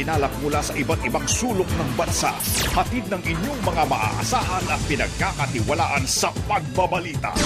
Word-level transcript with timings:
ginalak 0.00 0.32
mula 0.40 0.64
sa 0.64 0.72
iba't 0.72 1.04
ibang 1.04 1.28
sulok 1.28 1.68
ng 1.68 1.90
bansa. 1.92 2.32
Hatid 2.72 3.04
ng 3.12 3.20
inyong 3.20 3.60
mga 3.60 3.84
maaasahan 3.84 4.64
at 4.72 4.80
pinagkakatiwalaan 4.88 6.08
sa 6.08 6.32
pagbabalita. 6.48 7.36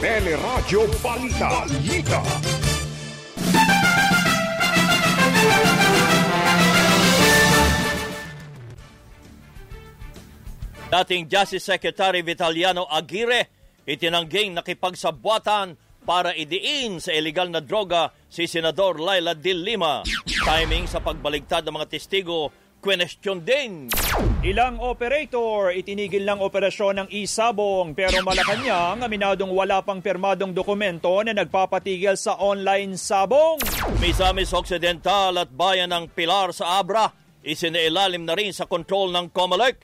Teleradyo 0.00 0.88
Balita. 1.04 1.68
Balita. 1.68 2.20
Dating 10.92 11.24
Justice 11.28 11.64
Secretary 11.64 12.24
Vitaliano 12.24 12.88
Aguirre 12.88 13.52
itinangging 13.84 14.56
nakipagsabwatan 14.56 15.76
para 16.02 16.34
idiin 16.34 16.98
sa 16.98 17.14
illegal 17.14 17.48
na 17.48 17.62
droga 17.62 18.10
si 18.26 18.50
Senador 18.50 18.98
Laila 18.98 19.34
De 19.38 19.54
Lima. 19.54 20.02
Timing 20.26 20.90
sa 20.90 20.98
pagbaligtad 20.98 21.62
ng 21.62 21.74
mga 21.78 21.90
testigo, 21.90 22.50
question 22.82 23.46
din. 23.46 23.86
Ilang 24.42 24.82
operator 24.82 25.70
itinigil 25.70 26.26
ng 26.26 26.42
operasyon 26.42 27.06
ng 27.06 27.08
isabong 27.14 27.94
pero 27.94 28.18
Malacanang 28.26 29.06
aminadong 29.06 29.54
wala 29.54 29.86
pang 29.86 30.02
pirmadong 30.02 30.50
dokumento 30.50 31.14
na 31.22 31.30
nagpapatigil 31.30 32.18
sa 32.18 32.34
online 32.42 32.98
sabong. 32.98 33.62
Misamis 34.02 34.50
Occidental 34.50 35.38
at 35.38 35.54
bayan 35.54 35.94
ng 35.94 36.10
Pilar 36.10 36.50
sa 36.50 36.82
Abra 36.82 37.21
isinailalim 37.42 38.22
na 38.22 38.34
rin 38.38 38.54
sa 38.54 38.66
kontrol 38.70 39.10
ng 39.10 39.30
COMELEC. 39.34 39.82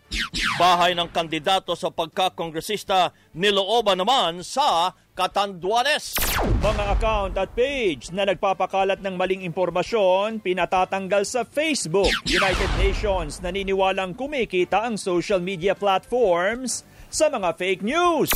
Bahay 0.59 0.95
ng 0.95 1.11
kandidato 1.11 1.75
sa 1.79 1.91
pagkakongresista 1.91 3.15
nilooban 3.35 4.03
naman 4.03 4.43
sa 4.43 4.95
Katanduanes. 5.19 6.15
Mga 6.63 6.85
account 6.95 7.35
at 7.35 7.51
page 7.51 8.15
na 8.15 8.23
nagpapakalat 8.23 9.03
ng 9.03 9.19
maling 9.19 9.43
impormasyon 9.43 10.39
pinatatanggal 10.39 11.27
sa 11.27 11.43
Facebook. 11.43 12.11
United 12.23 12.71
Nations 12.79 13.43
naniniwalang 13.43 14.15
kumikita 14.15 14.87
ang 14.87 14.95
social 14.95 15.43
media 15.43 15.75
platforms 15.75 16.87
sa 17.11 17.27
mga 17.33 17.57
fake 17.57 17.83
news. 17.83 18.31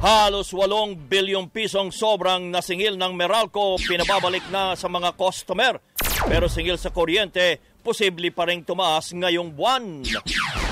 Halos 0.00 0.52
8 0.52 1.10
bilyong 1.10 1.50
pisong 1.50 1.90
sobrang 1.90 2.52
nasingil 2.52 2.94
ng 2.94 3.12
Meralco 3.16 3.76
pinababalik 3.80 4.46
na 4.52 4.76
sa 4.76 4.86
mga 4.86 5.16
customer. 5.16 5.82
Pero 6.28 6.46
singil 6.52 6.76
sa 6.76 6.92
kuryente, 6.92 7.69
posible 7.80 8.30
pa 8.30 8.46
rin 8.46 8.62
tumaas 8.62 9.10
ngayong 9.10 9.56
buwan. 9.56 10.04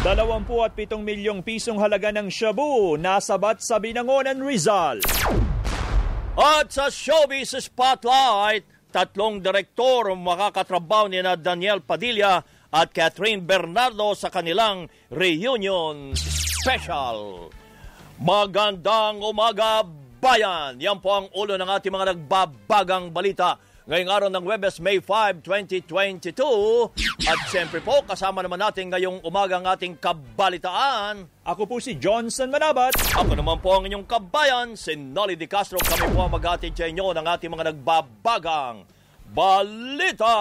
27 0.05 0.95
milyong 1.01 1.43
pisong 1.43 1.83
halaga 1.83 2.15
ng 2.15 2.31
shabu 2.31 2.95
nasabat 2.95 3.59
sa 3.65 3.83
Binangonan 3.83 4.39
Rizal. 4.39 5.03
At 6.39 6.71
sa 6.71 6.87
Showbiz 6.87 7.59
Spotlight, 7.59 8.95
tatlong 8.95 9.43
direktor 9.43 10.15
makakatrabaho 10.15 11.11
ni 11.11 11.19
na 11.19 11.35
Daniel 11.35 11.83
Padilla 11.83 12.39
at 12.71 12.95
Catherine 12.95 13.43
Bernardo 13.43 14.15
sa 14.15 14.31
kanilang 14.31 14.87
reunion 15.11 16.15
special. 16.15 17.51
Magandang 18.23 19.19
umaga, 19.23 19.83
bayan! 20.23 20.79
Yan 20.79 21.03
po 21.03 21.11
ang 21.15 21.27
ulo 21.35 21.59
ng 21.59 21.71
ating 21.71 21.95
mga 21.95 22.15
nagbabagang 22.15 23.11
balita 23.11 23.59
ngayong 23.89 24.13
araw 24.13 24.29
ng 24.29 24.45
Webes, 24.45 24.85
May 24.85 25.01
5, 25.01 25.41
2022. 25.41 26.37
At 27.25 27.41
siyempre 27.49 27.81
po, 27.81 28.05
kasama 28.05 28.45
naman 28.45 28.61
natin 28.61 28.93
ngayong 28.93 29.25
umaga 29.25 29.57
ang 29.57 29.65
ating 29.65 29.97
kabalitaan. 29.97 31.25
Ako 31.41 31.65
po 31.65 31.81
si 31.81 31.97
Johnson 31.97 32.53
Manabat. 32.53 32.93
Ako 33.17 33.33
naman 33.33 33.57
po 33.65 33.81
ang 33.81 33.89
inyong 33.89 34.05
kabayan, 34.05 34.77
si 34.77 34.93
Nolly 34.93 35.41
Di 35.41 35.49
Castro. 35.49 35.81
Kami 35.81 36.05
po 36.13 36.21
ang 36.21 36.37
mag-atid 36.37 36.77
sa 36.77 36.85
inyo 36.85 37.17
ng 37.17 37.27
ating 37.33 37.49
mga 37.49 37.73
nagbabagang 37.73 38.85
balita. 39.33 40.37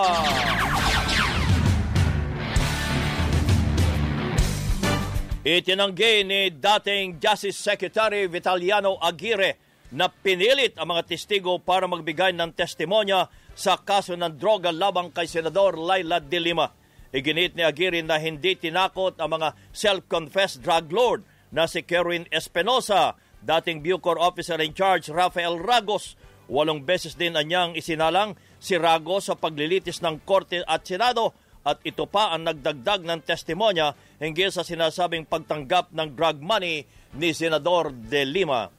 Itinanggi 5.47 6.27
ni 6.27 6.52
dating 6.52 7.23
Justice 7.23 7.55
Secretary 7.55 8.27
Vitaliano 8.27 8.99
Aguirre 8.99 9.67
na 9.92 10.11
pinilit 10.11 10.75
ang 10.75 10.92
mga 10.92 11.08
testigo 11.08 11.55
para 11.64 11.87
magbigay 11.87 12.36
ng 12.36 12.52
testimonya 12.52 13.31
sa 13.55 13.80
kaso 13.80 14.14
ng 14.14 14.36
droga 14.36 14.70
labang 14.70 15.09
kay 15.09 15.25
Senador 15.25 15.80
Laila 15.80 16.20
de 16.20 16.39
Lima. 16.43 16.67
Iginit 17.15 17.55
ni 17.55 17.64
Aguirre 17.64 18.03
na 18.03 18.20
hindi 18.20 18.59
tinakot 18.59 19.15
ang 19.17 19.39
mga 19.39 19.55
self-confessed 19.71 20.59
drug 20.59 20.92
lord 20.92 21.21
na 21.55 21.64
si 21.64 21.80
Kerwin 21.87 22.27
Espinosa, 22.27 23.15
dating 23.39 23.80
Bucor 23.80 24.20
officer 24.20 24.59
in 24.59 24.75
charge 24.75 25.08
Rafael 25.08 25.55
Ragos. 25.55 26.19
Walong 26.52 26.83
beses 26.83 27.15
din 27.15 27.36
anyang 27.36 27.75
isinalang 27.75 28.36
si 28.59 28.75
Ragos 28.75 29.31
sa 29.31 29.36
paglilitis 29.39 30.04
ng 30.04 30.23
Korte 30.27 30.64
at 30.64 30.83
Senado 30.83 31.36
at 31.67 31.83
ito 31.83 32.08
pa 32.08 32.31
ang 32.31 32.48
nagdagdag 32.48 33.04
ng 33.04 33.19
testimonya 33.27 33.92
hinggil 34.23 34.55
sa 34.55 34.64
sinasabing 34.64 35.27
pagtanggap 35.27 35.92
ng 35.92 36.15
drug 36.15 36.39
money 36.39 36.87
ni 37.19 37.36
Senador 37.36 37.92
De 37.92 38.23
Lima. 38.23 38.77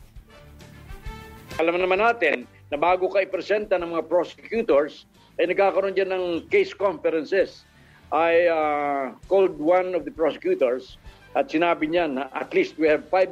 Alam 1.59 1.83
naman 1.83 1.99
natin 1.99 2.47
na 2.71 2.79
bago 2.79 3.11
ka 3.11 3.19
ipresenta 3.19 3.75
ng 3.75 3.91
mga 3.99 4.07
prosecutors, 4.07 5.11
ay 5.39 5.51
nagkakaroon 5.51 5.95
dyan 5.95 6.11
ng 6.15 6.25
case 6.51 6.71
conferences. 6.71 7.67
I 8.15 8.47
uh, 8.47 9.05
called 9.27 9.59
one 9.59 9.95
of 9.95 10.07
the 10.07 10.15
prosecutors 10.15 10.99
at 11.35 11.51
sinabi 11.51 11.91
niya 11.91 12.07
na 12.07 12.31
at 12.31 12.55
least 12.55 12.79
we 12.79 12.87
have 12.87 13.07
five 13.11 13.31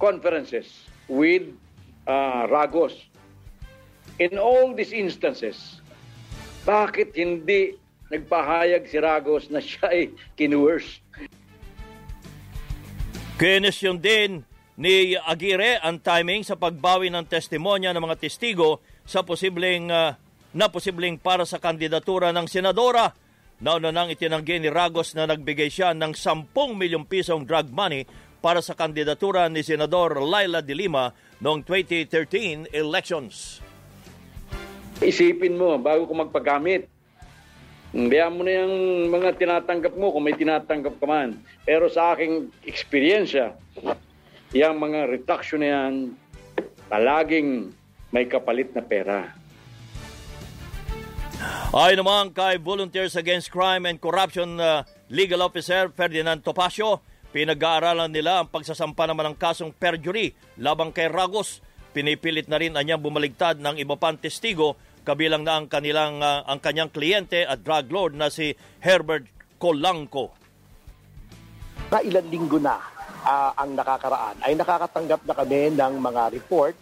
conferences 0.00 0.88
with 1.08 1.48
uh, 2.08 2.48
Ragos. 2.48 2.96
In 4.20 4.40
all 4.40 4.72
these 4.72 4.96
instances, 4.96 5.80
bakit 6.64 7.12
hindi 7.12 7.76
nagpahayag 8.08 8.88
si 8.88 8.96
Ragos 8.96 9.52
na 9.52 9.60
siya 9.60 9.92
ay 9.92 10.02
kinuwers. 10.34 11.04
Kinesyon 13.36 14.00
din 14.00 14.48
ni 14.76 15.16
Aguirre 15.16 15.80
ang 15.80 16.00
timing 16.00 16.44
sa 16.44 16.56
pagbawi 16.56 17.08
ng 17.08 17.24
testimonya 17.24 17.96
ng 17.96 18.04
mga 18.04 18.20
testigo 18.20 18.84
sa 19.08 19.24
posibleng 19.24 19.88
uh, 19.88 20.12
na 20.56 20.66
posibleng 20.68 21.20
para 21.20 21.44
sa 21.48 21.60
kandidatura 21.60 22.32
ng 22.32 22.48
senadora. 22.48 23.12
Nauna 23.60 23.88
nang 23.88 24.12
itinanggi 24.12 24.60
ni 24.60 24.68
Ragos 24.68 25.16
na 25.16 25.24
nagbigay 25.24 25.72
siya 25.72 25.96
ng 25.96 26.12
10 26.12 26.52
milyong 26.52 27.08
pisong 27.08 27.48
drug 27.48 27.72
money 27.72 28.04
para 28.44 28.60
sa 28.60 28.76
kandidatura 28.76 29.48
ni 29.48 29.64
Senador 29.64 30.20
Laila 30.20 30.60
de 30.60 30.76
Lima 30.76 31.08
noong 31.40 31.64
2013 31.64 32.68
elections. 32.76 33.64
Isipin 35.00 35.56
mo 35.56 35.76
bago 35.80 36.04
ko 36.04 36.12
magpagamit 36.16 36.88
Biyan 37.96 38.36
mo 38.36 38.44
na 38.44 38.60
yung 38.60 39.08
mga 39.08 39.40
tinatanggap 39.40 39.96
mo 39.96 40.12
kung 40.12 40.28
may 40.28 40.36
tinatanggap 40.36 41.00
ka 41.00 41.06
man. 41.08 41.40
Pero 41.64 41.88
sa 41.88 42.12
aking 42.12 42.52
eksperyensya, 42.68 43.56
yung 44.54 44.78
mga 44.78 45.10
reduction 45.10 45.62
na 45.62 45.68
yan, 45.72 45.94
palaging 46.86 47.74
may 48.14 48.30
kapalit 48.30 48.70
na 48.76 48.82
pera. 48.84 49.34
Ay 51.74 51.98
naman 51.98 52.32
kay 52.32 52.56
Volunteers 52.56 53.18
Against 53.18 53.52
Crime 53.52 53.84
and 53.84 54.00
Corruption 54.00 54.56
uh, 54.56 54.86
Legal 55.12 55.44
Officer 55.44 55.92
Ferdinand 55.92 56.40
Topacio, 56.40 57.04
pinag-aaralan 57.34 58.08
nila 58.08 58.40
ang 58.40 58.48
pagsasampa 58.48 59.04
naman 59.04 59.34
ng 59.34 59.36
kasong 59.36 59.74
perjury 59.74 60.32
labang 60.56 60.94
kay 60.94 61.10
Ragos. 61.12 61.60
Pinipilit 61.92 62.48
na 62.48 62.60
rin 62.60 62.76
anyang 62.76 63.00
bumaligtad 63.00 63.60
ng 63.60 63.76
iba 63.80 63.96
pang 63.96 64.16
testigo 64.16 64.76
kabilang 65.06 65.46
na 65.46 65.60
ang 65.60 65.70
kanilang 65.70 66.18
uh, 66.18 66.42
ang 66.50 66.58
kanyang 66.58 66.90
kliyente 66.90 67.46
at 67.46 67.62
drug 67.62 67.86
lord 67.94 68.12
na 68.18 68.26
si 68.26 68.52
Herbert 68.82 69.28
Colanco. 69.60 70.34
Na 71.92 72.02
ilang 72.02 72.26
linggo 72.26 72.58
na 72.58 72.95
uh, 73.24 73.50
ang 73.56 73.72
nakakaraan 73.78 74.36
ay 74.44 74.52
nakakatanggap 74.58 75.22
na 75.24 75.34
kami 75.36 75.72
ng 75.72 75.92
mga 75.96 76.22
report 76.34 76.74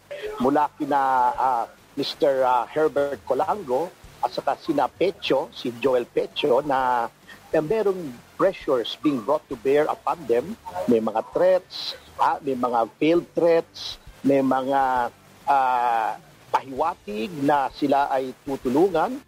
mula 0.43 0.67
kina 0.75 1.01
uh, 1.35 1.65
Mr. 1.95 2.43
Uh, 2.43 2.65
Herbert 2.67 3.23
Colango 3.23 3.93
at 4.25 4.33
saka 4.33 4.57
sina 4.57 4.89
Pecho, 4.89 5.53
si 5.53 5.69
Joel 5.79 6.09
Pecho 6.09 6.65
na 6.65 7.07
eh, 7.55 7.63
merong 7.63 8.11
pressures 8.35 8.99
being 8.99 9.23
brought 9.23 9.45
to 9.47 9.55
bear 9.55 9.87
upon 9.87 10.19
them. 10.27 10.59
May 10.91 10.99
mga 10.99 11.23
threats, 11.31 11.95
ah, 12.19 12.43
may 12.43 12.59
mga 12.59 12.91
failed 12.99 13.27
threats, 13.37 14.01
may 14.27 14.43
mga 14.43 15.13
uh, 15.47 16.11
pahiwatig 16.51 17.31
na 17.45 17.71
sila 17.71 18.11
ay 18.11 18.35
tutulungan. 18.43 19.23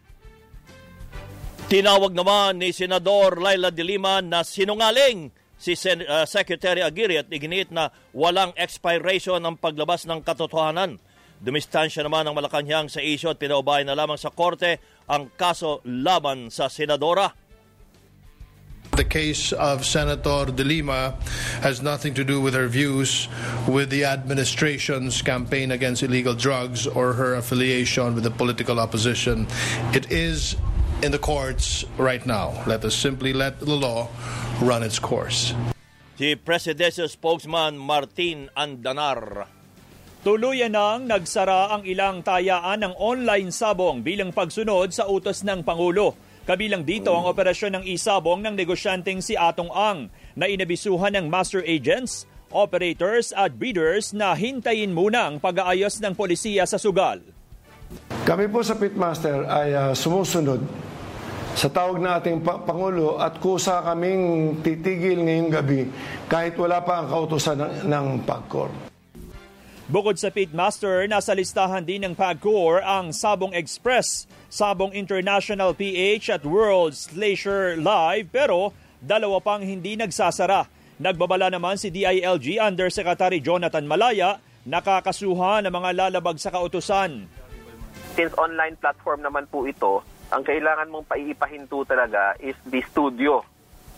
Tinawag 1.71 2.15
naman 2.15 2.63
ni 2.63 2.71
Senador 2.71 3.43
Laila 3.43 3.75
de 3.75 3.85
Lima 3.85 4.23
na 4.23 4.43
sinungaling 4.47 5.35
si 5.57 5.75
Sen- 5.75 6.05
uh, 6.05 6.29
Secretary 6.29 6.85
Aguirre 6.85 7.25
at 7.25 7.33
iginit 7.33 7.73
na 7.73 7.89
walang 8.13 8.53
expiration 8.57 9.41
ang 9.41 9.57
paglabas 9.57 10.05
ng 10.05 10.21
katotohanan. 10.21 11.01
Dumistansya 11.37 12.01
naman 12.01 12.25
ng 12.25 12.37
Malacanang 12.37 12.89
sa 12.89 13.05
isyo 13.05 13.29
at 13.33 13.41
pinaubay 13.41 13.85
na 13.85 13.93
lamang 13.93 14.17
sa 14.17 14.33
korte 14.33 14.81
ang 15.05 15.29
kaso 15.37 15.85
laban 15.85 16.49
sa 16.49 16.73
senadora. 16.73 17.29
The 18.97 19.05
case 19.05 19.53
of 19.53 19.85
Senator 19.85 20.49
De 20.49 20.65
Lima 20.65 21.21
has 21.61 21.85
nothing 21.85 22.15
to 22.17 22.25
do 22.25 22.41
with 22.41 22.57
her 22.57 22.65
views 22.65 23.29
with 23.69 23.93
the 23.93 24.09
administration's 24.09 25.21
campaign 25.21 25.69
against 25.69 26.01
illegal 26.01 26.33
drugs 26.33 26.87
or 26.87 27.13
her 27.13 27.37
affiliation 27.37 28.15
with 28.15 28.25
the 28.25 28.33
political 28.33 28.81
opposition. 28.81 29.47
It 29.93 30.09
is 30.11 30.57
in 31.03 31.13
the 31.13 31.19
courts 31.19 31.85
right 31.99 32.25
now. 32.25 32.57
Let 32.65 32.89
us 32.89 32.97
simply 32.97 33.37
let 33.37 33.61
the 33.61 33.77
law 33.77 34.09
run 34.61 34.81
its 34.81 34.97
course. 34.97 35.53
Si 36.17 36.33
Presidential 36.33 37.13
Spokesman 37.13 37.77
Martin 37.77 38.49
Andanar. 38.57 39.53
Tuluyan 40.25 40.73
nang 40.73 41.07
nagsara 41.07 41.77
ang 41.77 41.85
ilang 41.87 42.25
tayaan 42.25 42.83
ng 42.83 42.95
online 42.99 43.53
sabong 43.53 44.01
bilang 44.01 44.33
pagsunod 44.33 44.91
sa 44.91 45.07
utos 45.07 45.45
ng 45.45 45.63
Pangulo. 45.63 46.17
Kabilang 46.49 46.83
dito 46.83 47.13
ang 47.15 47.29
operasyon 47.29 47.79
ng 47.79 47.85
isabong 47.91 48.43
ng 48.43 48.55
negosyanteng 48.57 49.21
si 49.21 49.37
Atong 49.37 49.71
Ang 49.71 50.09
na 50.35 50.49
inabisuhan 50.49 51.15
ng 51.15 51.27
master 51.29 51.63
agents, 51.63 52.25
operators 52.51 53.35
at 53.37 53.55
breeders 53.61 54.15
na 54.17 54.35
hintayin 54.35 54.95
muna 54.95 55.31
ang 55.31 55.37
pag-aayos 55.39 56.01
ng 56.01 56.15
polisiya 56.15 56.65
sa 56.65 56.79
sugal. 56.81 57.23
Kami 58.27 58.51
po 58.51 58.67
sa 58.67 58.75
Pitmaster 58.75 59.47
ay 59.47 59.75
uh, 59.75 59.93
sumusunod 59.95 60.59
sa 61.57 61.73
tawag 61.73 62.05
ng 62.05 62.13
ating 62.21 62.39
Pangulo 62.45 63.17
at 63.17 63.41
kusa 63.41 63.81
kaming 63.81 64.61
titigil 64.61 65.25
ngayong 65.25 65.49
gabi 65.49 65.89
kahit 66.29 66.53
wala 66.61 66.85
pa 66.85 67.01
ang 67.01 67.09
kautosan 67.09 67.57
ng, 67.57 67.73
ng 67.89 68.07
PAGCOR. 68.29 68.69
Bukod 69.89 70.21
sa 70.21 70.29
Pitmaster, 70.29 71.09
nasa 71.09 71.33
listahan 71.33 71.81
din 71.81 72.05
ng 72.05 72.13
PAGCOR 72.13 72.85
ang 72.85 73.09
Sabong 73.17 73.57
Express, 73.57 74.29
Sabong 74.53 74.93
International 74.93 75.73
PH 75.73 76.29
at 76.37 76.43
World's 76.45 77.17
Leisure 77.17 77.81
Live 77.81 78.29
pero 78.29 78.77
dalawa 79.01 79.41
pang 79.41 79.65
hindi 79.65 79.97
nagsasara. 79.97 80.69
Nagbabala 81.01 81.49
naman 81.49 81.81
si 81.81 81.89
DILG 81.89 82.61
Undersecretary 82.61 83.41
Jonathan 83.41 83.89
Malaya 83.89 84.45
nakakasuha 84.69 85.65
ng 85.65 85.73
mga 85.73 85.91
lalabag 86.05 86.37
sa 86.37 86.53
kautusan. 86.53 87.31
Since 88.13 88.35
online 88.37 88.77
platform 88.77 89.25
naman 89.25 89.49
po 89.49 89.65
ito, 89.65 90.05
ang 90.31 90.43
kailangan 90.43 90.91
mong 90.91 91.07
paiipahinto 91.07 91.87
talaga 91.87 92.35
is 92.43 92.59
the 92.67 92.83
studio 92.91 93.43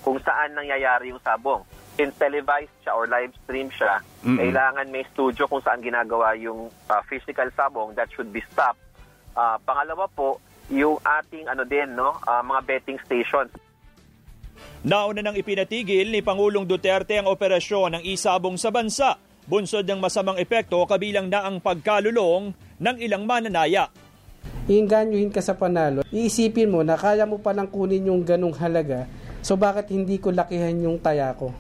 kung 0.05 0.21
saan 0.23 0.55
nangyayari 0.55 1.11
yung 1.13 1.23
sabong 1.25 1.65
in 1.99 2.15
televised 2.15 2.73
siya 2.87 2.95
or 2.95 3.11
live 3.11 3.35
stream 3.45 3.69
siya, 3.75 3.99
mm-hmm. 4.23 4.39
kailangan 4.39 4.87
may 4.89 5.03
studio 5.11 5.51
kung 5.51 5.61
saan 5.61 5.83
ginagawa 5.83 6.39
yung 6.39 6.71
uh, 6.71 7.03
physical 7.11 7.51
sabong 7.59 7.93
that 7.99 8.07
should 8.15 8.31
be 8.31 8.39
stopped. 8.55 8.79
Uh, 9.35 9.59
pangalawa 9.67 10.07
po, 10.07 10.39
yung 10.71 11.03
ating 11.03 11.51
ano 11.51 11.67
din 11.67 11.99
no, 11.99 12.15
uh, 12.23 12.43
mga 12.47 12.61
betting 12.65 12.99
stations. 13.03 13.51
Nauna 14.87 15.27
nang 15.27 15.35
ipinatigil 15.35 16.07
ni 16.15 16.23
Pangulong 16.23 16.63
Duterte 16.63 17.19
ang 17.19 17.27
operasyon 17.27 17.99
ng 17.99 18.03
isabong 18.07 18.55
sa 18.55 18.71
bansa. 18.71 19.19
Bunsod 19.49 19.83
ng 19.89 19.99
masamang 19.99 20.39
epekto 20.39 20.79
kabilang 20.87 21.27
na 21.27 21.51
ang 21.51 21.59
pagkalulong 21.59 22.55
ng 22.79 22.97
ilang 23.03 23.27
mananaya. 23.27 23.91
Iinganyuhin 24.69 25.33
ka 25.33 25.41
sa 25.41 25.57
panalo, 25.57 26.05
iisipin 26.13 26.69
mo 26.69 26.85
na 26.85 27.01
kaya 27.01 27.25
mo 27.25 27.41
palang 27.41 27.73
kunin 27.73 28.05
yung 28.13 28.21
ganong 28.21 28.53
halaga, 28.61 29.09
so 29.41 29.57
bakit 29.57 29.89
hindi 29.89 30.21
ko 30.21 30.29
lakihan 30.29 30.77
yung 30.77 31.01
taya 31.01 31.33
ko? 31.33 31.57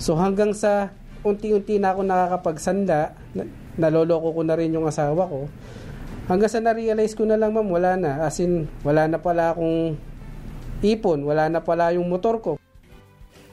So 0.00 0.16
hanggang 0.16 0.56
sa 0.56 0.88
unti-unti 1.20 1.76
na 1.76 1.92
ako 1.92 2.00
nakakapagsanda, 2.00 3.12
naloloko 3.76 4.32
ko 4.32 4.40
na 4.40 4.56
rin 4.56 4.72
yung 4.72 4.88
asawa 4.88 5.28
ko. 5.28 5.52
Hanggang 6.24 6.48
sa 6.48 6.64
na-realize 6.64 7.12
ko 7.12 7.28
na 7.28 7.36
lang 7.36 7.52
ma'am, 7.52 7.68
wala 7.68 8.00
na. 8.00 8.24
As 8.24 8.40
in, 8.40 8.64
wala 8.80 9.04
na 9.04 9.20
pala 9.20 9.52
akong 9.52 10.00
ipon, 10.80 11.20
wala 11.28 11.52
na 11.52 11.60
pala 11.60 11.92
yung 11.92 12.08
motor 12.08 12.40
ko. 12.40 12.56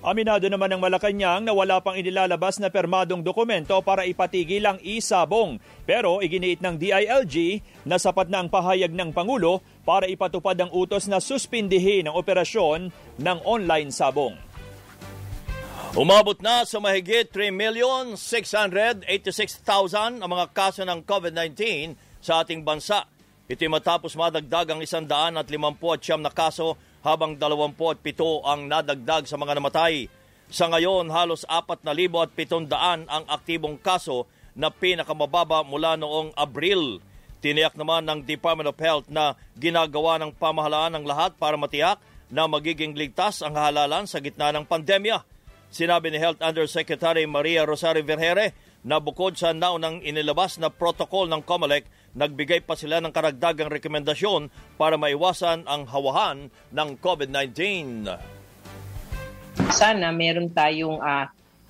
Aminado 0.01 0.50
naman 0.50 0.74
ng 0.74 0.81
Malacanang 0.81 1.45
na 1.45 1.53
wala 1.53 1.77
pang 1.77 1.94
inilalabas 1.94 2.57
na 2.57 2.74
permadong 2.74 3.21
dokumento 3.21 3.77
para 3.86 4.01
ipatigil 4.09 4.65
ang 4.65 4.81
isabong. 4.81 5.62
Pero 5.86 6.25
iginiit 6.25 6.57
ng 6.57 6.74
DILG 6.74 7.62
na 7.86 8.01
sapat 8.01 8.25
na 8.25 8.42
ang 8.42 8.50
pahayag 8.50 8.89
ng 8.89 9.13
Pangulo 9.13 9.62
para 9.86 10.09
ipatupad 10.09 10.57
ang 10.57 10.74
utos 10.74 11.06
na 11.06 11.21
suspindihin 11.21 12.09
ang 12.09 12.18
operasyon 12.18 12.89
ng 13.21 13.38
online 13.45 13.94
sabong. 13.94 14.33
Umabot 15.94 16.42
na 16.42 16.65
sa 16.65 16.81
mahigit 16.81 17.30
3,686,000 17.30 20.18
ang 20.18 20.30
mga 20.33 20.50
kaso 20.50 20.81
ng 20.81 21.06
COVID-19 21.06 21.94
sa 22.18 22.42
ating 22.42 22.65
bansa. 22.65 23.06
Ito 23.45 23.69
matapos 23.69 24.18
madagdag 24.18 24.74
ang 24.74 24.81
150 24.81 25.45
na 26.25 26.33
kaso 26.33 26.74
habang 27.01 27.38
27 27.38 28.01
ang 28.45 28.69
nadagdag 28.69 29.25
sa 29.25 29.38
mga 29.38 29.57
namatay. 29.57 30.09
Sa 30.51 30.68
ngayon, 30.68 31.09
halos 31.09 31.48
4,700 31.48 32.71
ang 33.07 33.24
aktibong 33.30 33.80
kaso 33.80 34.27
na 34.51 34.68
pinakamababa 34.68 35.63
mula 35.63 35.95
noong 35.95 36.36
Abril. 36.36 37.00
Tiniyak 37.42 37.74
naman 37.74 38.06
ng 38.06 38.21
Department 38.27 38.69
of 38.69 38.77
Health 38.77 39.07
na 39.09 39.33
ginagawa 39.57 40.21
ng 40.21 40.36
pamahalaan 40.36 41.00
ng 41.00 41.06
lahat 41.07 41.33
para 41.42 41.57
matiyak 41.57 41.98
na 42.30 42.45
magiging 42.45 42.94
ligtas 42.94 43.42
ang 43.42 43.57
halalan 43.57 44.06
sa 44.06 44.21
gitna 44.21 44.54
ng 44.54 44.68
pandemya. 44.68 45.25
Sinabi 45.71 46.12
ni 46.12 46.19
Health 46.19 46.44
Undersecretary 46.44 47.24
Maria 47.25 47.63
Rosario 47.63 48.04
Vergere 48.04 48.54
na 48.83 49.00
bukod 49.00 49.39
sa 49.39 49.56
naunang 49.56 50.04
inilabas 50.04 50.59
na 50.59 50.68
protocol 50.68 51.31
ng 51.31 51.42
COMELEC, 51.47 51.88
nagbigay 52.15 52.63
pa 52.63 52.75
sila 52.75 52.99
ng 52.99 53.11
karagdagang 53.13 53.71
rekomendasyon 53.71 54.51
para 54.75 54.99
maiwasan 54.99 55.63
ang 55.67 55.87
hawahan 55.87 56.51
ng 56.71 56.89
COVID-19. 56.99 58.07
Sana 59.71 60.11
meron 60.11 60.51
tayong 60.51 60.99
uh, 60.99 61.25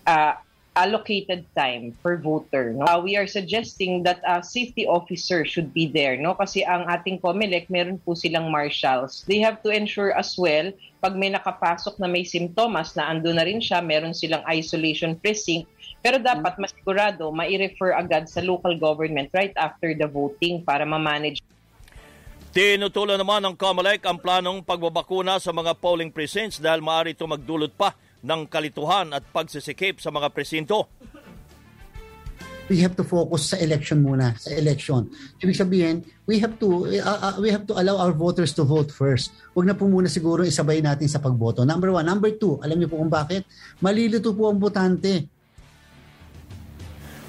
uh, 0.06 0.34
allocated 0.76 1.44
time 1.52 1.92
per 2.00 2.16
voter. 2.16 2.72
No? 2.72 2.88
Uh, 2.88 3.00
we 3.04 3.20
are 3.20 3.28
suggesting 3.28 4.04
that 4.04 4.24
a 4.24 4.40
safety 4.40 4.88
officer 4.88 5.44
should 5.44 5.76
be 5.76 5.88
there. 5.88 6.16
No? 6.16 6.34
Kasi 6.34 6.64
ang 6.64 6.88
ating 6.88 7.20
COMELEC, 7.20 7.68
meron 7.68 8.00
po 8.00 8.16
silang 8.16 8.48
marshals. 8.48 9.28
They 9.28 9.44
have 9.44 9.60
to 9.68 9.70
ensure 9.70 10.16
as 10.16 10.40
well 10.40 10.72
pag 11.04 11.18
may 11.18 11.34
nakapasok 11.34 12.00
na 12.00 12.08
may 12.08 12.24
simptomas 12.24 12.96
na 12.96 13.10
ando 13.10 13.34
na 13.34 13.44
rin 13.44 13.60
siya, 13.60 13.82
meron 13.82 14.14
silang 14.14 14.46
isolation 14.48 15.18
precinct, 15.18 15.68
pero 16.00 16.22
dapat 16.22 16.56
masigurado, 16.62 17.34
mai-refer 17.34 17.98
agad 17.98 18.30
sa 18.30 18.40
local 18.40 18.78
government 18.78 19.28
right 19.34 19.54
after 19.58 19.98
the 19.98 20.06
voting 20.06 20.62
para 20.62 20.86
ma-manage. 20.86 21.42
Tinutulan 22.52 23.16
naman 23.16 23.42
ng 23.48 23.56
COMELEC 23.56 24.04
ang 24.06 24.20
planong 24.20 24.60
pagbabakuna 24.62 25.40
sa 25.40 25.56
mga 25.56 25.72
polling 25.80 26.12
precincts 26.12 26.60
dahil 26.60 26.84
maaari 26.84 27.16
ito 27.16 27.24
magdulot 27.24 27.72
pa 27.74 27.96
ng 28.22 28.42
kalituhan 28.50 29.14
at 29.14 29.26
pagsisikip 29.34 29.98
sa 29.98 30.14
mga 30.14 30.30
presinto 30.34 30.90
we 32.72 32.80
have 32.80 32.96
to 32.96 33.04
focus 33.04 33.52
sa 33.52 33.60
election 33.60 34.00
muna, 34.00 34.32
sa 34.40 34.56
election. 34.56 35.12
Ibig 35.44 35.60
sabihin, 35.60 36.08
we 36.24 36.40
have 36.40 36.56
to 36.56 36.88
uh, 36.88 37.20
uh, 37.20 37.36
we 37.44 37.52
have 37.52 37.68
to 37.68 37.76
allow 37.76 38.00
our 38.00 38.16
voters 38.16 38.56
to 38.56 38.64
vote 38.64 38.88
first. 38.88 39.36
Huwag 39.52 39.68
na 39.68 39.76
po 39.76 39.92
muna 39.92 40.08
siguro 40.08 40.48
isabay 40.48 40.80
natin 40.80 41.12
sa 41.12 41.20
pagboto. 41.20 41.68
Number 41.68 41.92
one. 41.92 42.08
Number 42.08 42.32
two, 42.40 42.64
alam 42.64 42.80
niyo 42.80 42.88
po 42.88 43.04
kung 43.04 43.12
bakit? 43.12 43.44
Malilito 43.84 44.32
po 44.32 44.48
ang 44.48 44.56
botante. 44.56 45.28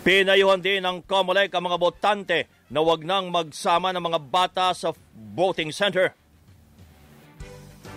Pinayuhan 0.07 0.63
din 0.63 0.83
ng 0.83 1.03
COMELEC 1.03 1.51
ang 1.59 1.67
mga 1.67 1.79
botante 1.79 2.39
na 2.71 2.79
wag 2.83 3.03
nang 3.03 3.31
magsama 3.31 3.91
ng 3.91 4.03
mga 4.03 4.21
bata 4.23 4.67
sa 4.75 4.95
voting 5.35 5.75
center. 5.75 6.15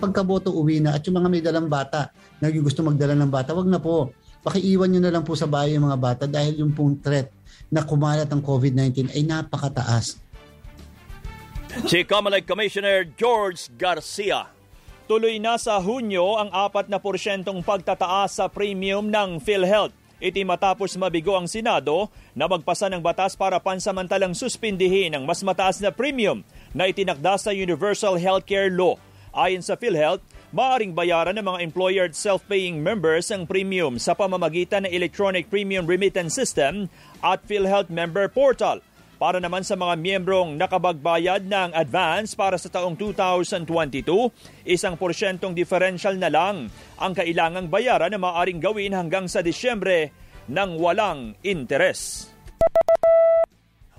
Pagkaboto 0.02 0.54
uwi 0.54 0.82
na 0.82 0.98
at 0.98 1.06
yung 1.06 1.18
mga 1.18 1.30
may 1.30 1.42
dalang 1.42 1.66
bata, 1.66 2.14
na 2.46 2.62
gusto 2.62 2.86
magdala 2.86 3.18
ng 3.18 3.32
bata, 3.34 3.58
wag 3.58 3.66
na 3.66 3.82
po 3.82 4.14
pakiiwan 4.46 4.94
nyo 4.94 5.02
na 5.02 5.10
lang 5.10 5.26
po 5.26 5.34
sa 5.34 5.50
bahay 5.50 5.74
yung 5.74 5.90
mga 5.90 5.98
bata 5.98 6.24
dahil 6.30 6.62
yung 6.62 6.70
pong 6.78 7.02
threat 7.02 7.34
na 7.74 7.82
kumalat 7.82 8.30
ang 8.30 8.46
COVID-19 8.46 9.18
ay 9.18 9.26
napakataas. 9.26 10.22
Si 11.90 12.06
Comelec 12.06 12.46
Commissioner 12.46 13.10
George 13.18 13.74
Garcia. 13.74 14.54
Tuloy 15.06 15.38
na 15.38 15.58
sa 15.58 15.78
Hunyo 15.82 16.38
ang 16.38 16.50
4 16.50 16.90
na 16.90 16.98
porsyentong 16.98 17.62
pagtataas 17.62 18.42
sa 18.42 18.46
premium 18.50 19.06
ng 19.06 19.38
PhilHealth. 19.42 19.94
Iti 20.18 20.42
matapos 20.48 20.96
mabigo 20.96 21.36
ang 21.36 21.46
Senado 21.46 22.10
na 22.34 22.48
magpasa 22.48 22.90
ng 22.90 23.04
batas 23.04 23.36
para 23.36 23.62
pansamantalang 23.62 24.34
suspindihin 24.34 25.14
ang 25.14 25.28
mas 25.28 25.44
mataas 25.44 25.78
na 25.84 25.92
premium 25.92 26.42
na 26.74 26.90
itinakda 26.90 27.38
sa 27.38 27.52
Universal 27.52 28.18
Healthcare 28.18 28.72
Law. 28.72 28.98
Ayon 29.36 29.62
sa 29.62 29.76
PhilHealth, 29.76 30.24
Maaring 30.56 30.96
bayaran 30.96 31.36
ng 31.36 31.44
mga 31.52 31.60
employer 31.68 32.08
self-paying 32.16 32.80
members 32.80 33.28
ang 33.28 33.44
premium 33.44 34.00
sa 34.00 34.16
pamamagitan 34.16 34.88
ng 34.88 34.92
Electronic 34.96 35.52
Premium 35.52 35.84
Remittance 35.84 36.32
System 36.32 36.88
at 37.20 37.44
PhilHealth 37.44 37.92
Member 37.92 38.32
Portal. 38.32 38.80
Para 39.20 39.44
naman 39.44 39.68
sa 39.68 39.76
mga 39.76 40.00
miyembrong 40.00 40.56
nakabagbayad 40.56 41.44
ng 41.44 41.76
advance 41.76 42.40
para 42.40 42.56
sa 42.56 42.72
taong 42.72 42.96
2022, 42.96 44.08
isang 44.64 44.96
porsyentong 44.96 45.52
differential 45.52 46.16
na 46.16 46.32
lang 46.32 46.72
ang 47.04 47.12
kailangang 47.12 47.68
bayaran 47.68 48.16
na 48.16 48.20
maaring 48.24 48.64
gawin 48.64 48.96
hanggang 48.96 49.28
sa 49.28 49.44
Disyembre 49.44 50.16
ng 50.48 50.80
walang 50.80 51.36
interes. 51.44 52.32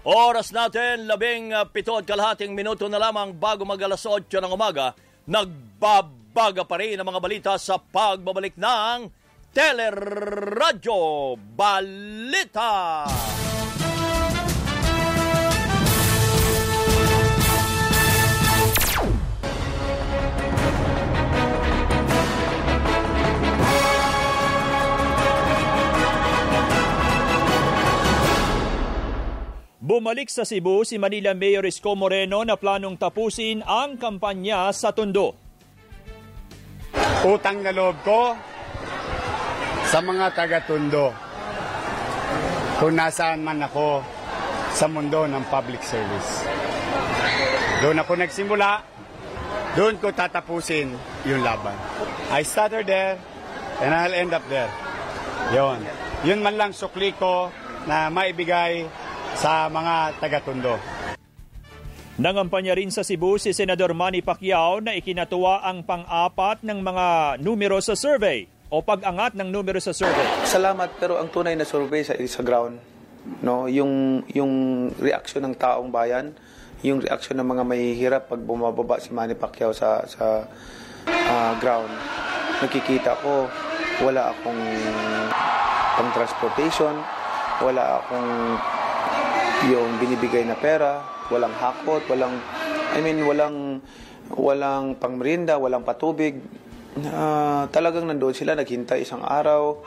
Oras 0.08 0.56
natin, 0.56 1.04
labing 1.04 1.52
pito 1.68 2.00
at 2.00 2.08
kalahating 2.08 2.56
minuto 2.56 2.88
na 2.88 2.96
lamang 2.96 3.36
bago 3.36 3.68
mag 3.68 3.84
alas 3.84 4.00
8 4.08 4.24
ng 4.40 4.56
umaga, 4.56 4.96
nagbab 5.28 6.15
Baga 6.36 6.68
pa 6.68 6.76
rin 6.76 7.00
ang 7.00 7.08
mga 7.08 7.16
balita 7.24 7.52
sa 7.56 7.80
pagbabalik 7.80 8.60
ng 8.60 9.08
Teleradyo 9.56 11.32
Balita. 11.56 13.08
Bumalik 29.80 30.28
sa 30.28 30.44
Cebu 30.44 30.84
si 30.84 31.00
Manila 31.00 31.32
Mayor 31.32 31.64
Isko 31.64 31.96
Moreno 31.96 32.44
na 32.44 32.60
planong 32.60 33.00
tapusin 33.00 33.64
ang 33.64 33.96
kampanya 33.96 34.68
sa 34.76 34.92
Tondo. 34.92 35.45
Utang 37.26 37.58
na 37.58 37.74
loob 37.74 37.98
ko 38.06 38.38
sa 39.90 39.98
mga 39.98 40.30
taga-Tondo 40.30 41.10
kung 42.78 42.94
nasaan 42.94 43.42
man 43.42 43.66
ako 43.66 43.98
sa 44.70 44.86
mundo 44.86 45.26
ng 45.26 45.42
public 45.50 45.82
service. 45.82 46.46
Doon 47.82 47.98
ako 47.98 48.12
nagsimula, 48.14 48.78
doon 49.74 49.98
ko 49.98 50.14
tatapusin 50.14 50.94
yung 51.26 51.42
laban. 51.42 51.74
I 52.30 52.46
started 52.46 52.86
there 52.86 53.18
and 53.82 53.90
I'll 53.90 54.14
end 54.14 54.30
up 54.30 54.46
there. 54.46 54.70
Yon. 55.50 55.82
Yun 56.22 56.46
man 56.46 56.54
lang 56.54 56.70
sukli 56.78 57.10
ko 57.18 57.50
na 57.90 58.06
maibigay 58.06 58.86
sa 59.34 59.66
mga 59.66 60.14
taga-Tondo. 60.22 60.95
Nangampanya 62.16 62.72
rin 62.72 62.88
sa 62.88 63.04
Cebu 63.04 63.36
si 63.36 63.52
Senador 63.52 63.92
Manny 63.92 64.24
Pacquiao 64.24 64.80
na 64.80 64.96
ikinatuwa 64.96 65.60
ang 65.60 65.84
pang-apat 65.84 66.64
ng 66.64 66.80
mga 66.80 67.06
numero 67.44 67.76
sa 67.84 67.92
survey 67.92 68.48
o 68.72 68.80
pag-angat 68.80 69.36
ng 69.36 69.52
numero 69.52 69.76
sa 69.84 69.92
survey. 69.92 70.24
Salamat 70.48 70.96
pero 70.96 71.20
ang 71.20 71.28
tunay 71.28 71.52
na 71.52 71.68
survey 71.68 72.00
sa 72.08 72.16
sa 72.16 72.40
ground 72.40 72.80
no 73.44 73.68
yung 73.68 74.24
yung 74.32 74.88
reaksyon 74.96 75.44
ng 75.44 75.60
taong 75.60 75.92
bayan 75.92 76.32
yung 76.80 77.04
reaksyon 77.04 77.36
ng 77.36 77.48
mga 77.52 77.62
mahihirap 77.68 78.22
pag 78.32 78.40
bumababa 78.40 78.96
si 78.96 79.12
Manny 79.12 79.36
Pacquiao 79.36 79.76
sa 79.76 80.08
sa 80.08 80.48
uh, 81.04 81.52
ground 81.60 81.92
nakikita 82.64 83.12
ko 83.20 83.44
wala 84.00 84.32
akong 84.32 84.62
pang 86.00 86.10
transportation 86.16 86.96
wala 87.60 88.00
akong 88.00 88.30
yung 89.68 90.00
binibigay 90.00 90.48
na 90.48 90.56
pera 90.56 91.15
walang 91.30 91.54
hakot 91.54 92.02
walang 92.06 92.34
I 92.94 92.98
mean 93.02 93.22
walang 93.26 93.82
walang 94.34 94.98
pangmerinda 94.98 95.58
walang 95.58 95.82
patubig 95.86 96.38
uh, 97.02 97.66
talagang 97.70 98.06
nandoon 98.06 98.34
sila 98.34 98.54
naghintay 98.58 99.02
isang 99.02 99.22
araw 99.22 99.78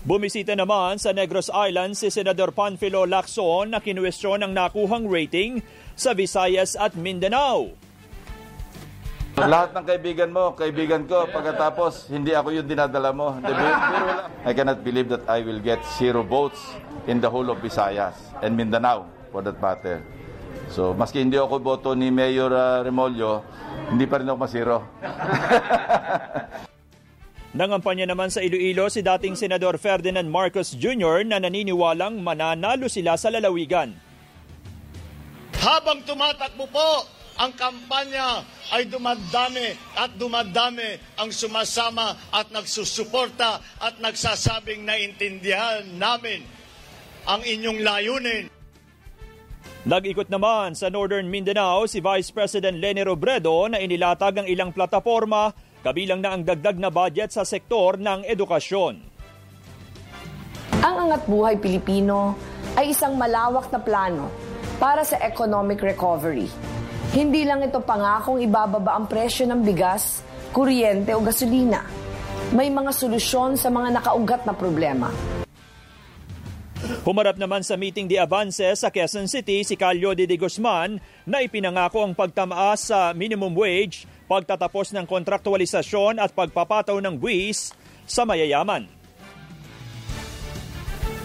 Bumisita 0.00 0.56
naman 0.56 0.96
sa 0.96 1.12
Negros 1.12 1.52
Island 1.52 1.92
si 1.92 2.08
Senador 2.08 2.56
Panfilo 2.56 3.04
Lacson 3.04 3.68
na 3.68 3.84
kinwestiyon 3.84 4.40
ang 4.40 4.56
nakuhang 4.56 5.04
rating 5.04 5.60
sa 5.92 6.16
Visayas 6.16 6.72
at 6.72 6.96
Mindanao. 6.96 7.68
Lahat 9.36 9.76
ng 9.76 9.84
kaibigan 9.84 10.32
mo, 10.32 10.56
kaibigan 10.56 11.04
ko, 11.04 11.28
pagkatapos 11.28 12.08
hindi 12.08 12.32
ako 12.32 12.48
yung 12.48 12.64
dinadala 12.64 13.12
mo. 13.12 13.36
I 14.48 14.56
cannot 14.56 14.80
believe 14.80 15.12
that 15.12 15.28
I 15.28 15.44
will 15.44 15.60
get 15.60 15.84
zero 16.00 16.24
votes 16.24 16.80
in 17.04 17.20
the 17.20 17.28
whole 17.28 17.52
of 17.52 17.60
Visayas 17.60 18.16
and 18.40 18.56
Mindanao 18.56 19.19
for 19.30 19.40
that 19.46 19.58
matter. 19.62 20.02
So, 20.70 20.94
maski 20.94 21.22
hindi 21.22 21.38
ako 21.38 21.58
boto 21.58 21.90
ni 21.98 22.10
Mayor 22.14 22.50
uh, 22.50 22.82
Remolyo, 22.86 23.42
hindi 23.90 24.06
pa 24.06 24.22
rin 24.22 24.30
ako 24.30 24.38
masiro. 24.38 24.78
Nangampanya 27.50 28.06
naman 28.06 28.30
sa 28.30 28.38
Iloilo 28.46 28.86
si 28.86 29.02
dating 29.02 29.34
Senador 29.34 29.74
Ferdinand 29.74 30.30
Marcos 30.30 30.70
Jr. 30.70 31.26
na 31.26 31.42
naniniwalang 31.42 32.22
mananalo 32.22 32.86
sila 32.86 33.18
sa 33.18 33.26
lalawigan. 33.26 33.90
Habang 35.58 36.06
tumatakbo 36.06 36.70
po 36.70 36.90
ang 37.42 37.50
kampanya 37.58 38.46
ay 38.70 38.86
dumadami 38.86 39.74
at 39.98 40.14
dumadami 40.14 40.94
ang 41.18 41.34
sumasama 41.34 42.14
at 42.30 42.54
nagsusuporta 42.54 43.58
at 43.82 43.98
nagsasabing 43.98 44.86
naintindihan 44.86 45.82
namin 45.98 46.46
ang 47.26 47.42
inyong 47.42 47.82
layunin. 47.82 48.46
Nag-ikot 49.80 50.28
naman 50.28 50.76
sa 50.76 50.92
Northern 50.92 51.24
Mindanao 51.32 51.88
si 51.88 52.04
Vice 52.04 52.28
President 52.36 52.76
Leni 52.76 53.00
Robredo 53.00 53.64
na 53.64 53.80
inilatag 53.80 54.44
ang 54.44 54.44
ilang 54.44 54.76
plataforma 54.76 55.56
kabilang 55.80 56.20
na 56.20 56.36
ang 56.36 56.44
dagdag 56.44 56.76
na 56.76 56.92
budget 56.92 57.32
sa 57.32 57.48
sektor 57.48 57.96
ng 57.96 58.28
edukasyon. 58.28 59.00
Ang 60.84 60.94
Angat 61.08 61.24
Buhay 61.24 61.56
Pilipino 61.56 62.36
ay 62.76 62.92
isang 62.92 63.16
malawak 63.16 63.72
na 63.72 63.80
plano 63.80 64.28
para 64.76 65.00
sa 65.00 65.16
economic 65.24 65.80
recovery. 65.80 66.52
Hindi 67.16 67.48
lang 67.48 67.64
ito 67.64 67.80
pangakong 67.80 68.44
ibababa 68.44 69.00
ang 69.00 69.08
presyo 69.08 69.48
ng 69.48 69.64
bigas, 69.64 70.20
kuryente 70.52 71.16
o 71.16 71.24
gasolina. 71.24 71.88
May 72.52 72.68
mga 72.68 72.92
solusyon 72.92 73.56
sa 73.56 73.72
mga 73.72 73.96
nakaugat 73.96 74.44
na 74.44 74.52
problema. 74.52 75.08
Humarap 77.10 77.42
naman 77.42 77.66
sa 77.66 77.74
meeting 77.74 78.06
di 78.06 78.14
Avance 78.22 78.62
sa 78.78 78.86
Quezon 78.86 79.26
City 79.26 79.66
si 79.66 79.74
Calio 79.74 80.14
de 80.14 80.30
Guzman 80.38 81.02
na 81.26 81.42
ipinangako 81.42 82.06
ang 82.06 82.14
pagtamaas 82.14 82.86
sa 82.86 83.10
minimum 83.10 83.50
wage 83.50 84.06
pagtatapos 84.30 84.94
ng 84.94 85.10
kontraktualisasyon 85.10 86.22
at 86.22 86.30
pagpapataw 86.30 87.02
ng 87.02 87.18
buwis 87.18 87.74
sa 88.06 88.22
mayayaman. 88.22 88.86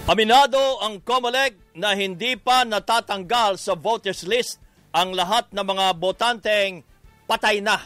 Aminado 0.10 0.58
ang 0.82 0.98
COMELEC 1.06 1.78
na 1.78 1.94
hindi 1.94 2.34
pa 2.34 2.66
natatanggal 2.66 3.62
sa 3.62 3.78
voters 3.78 4.26
list 4.26 4.58
ang 4.90 5.14
lahat 5.14 5.54
ng 5.54 5.62
mga 5.70 5.86
botanteng 6.02 6.82
patay 7.30 7.62
na. 7.62 7.78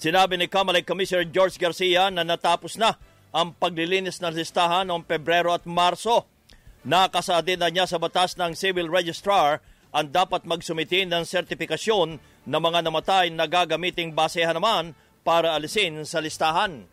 Sinabi 0.00 0.40
ni 0.40 0.48
COMELEC 0.48 0.88
Commissioner 0.88 1.28
George 1.28 1.60
Garcia 1.60 2.08
na 2.08 2.24
natapos 2.24 2.80
na 2.80 2.96
ang 3.36 3.52
paglilinis 3.52 4.16
ng 4.16 4.32
listahan 4.32 4.88
noong 4.88 5.04
Pebrero 5.04 5.52
at 5.52 5.68
Marso. 5.68 6.37
Nakasaadin 6.86 7.58
na 7.58 7.68
niya 7.74 7.90
sa 7.90 7.98
batas 7.98 8.38
ng 8.38 8.54
Civil 8.54 8.86
Registrar 8.86 9.58
ang 9.90 10.06
dapat 10.06 10.46
magsumiti 10.46 11.02
ng 11.08 11.26
sertifikasyon 11.26 12.22
ng 12.46 12.60
mga 12.60 12.80
namatay 12.86 13.34
na 13.34 13.50
gagamiting 13.50 14.14
basehan 14.14 14.54
naman 14.54 14.94
para 15.26 15.58
alisin 15.58 16.06
sa 16.06 16.22
listahan. 16.22 16.86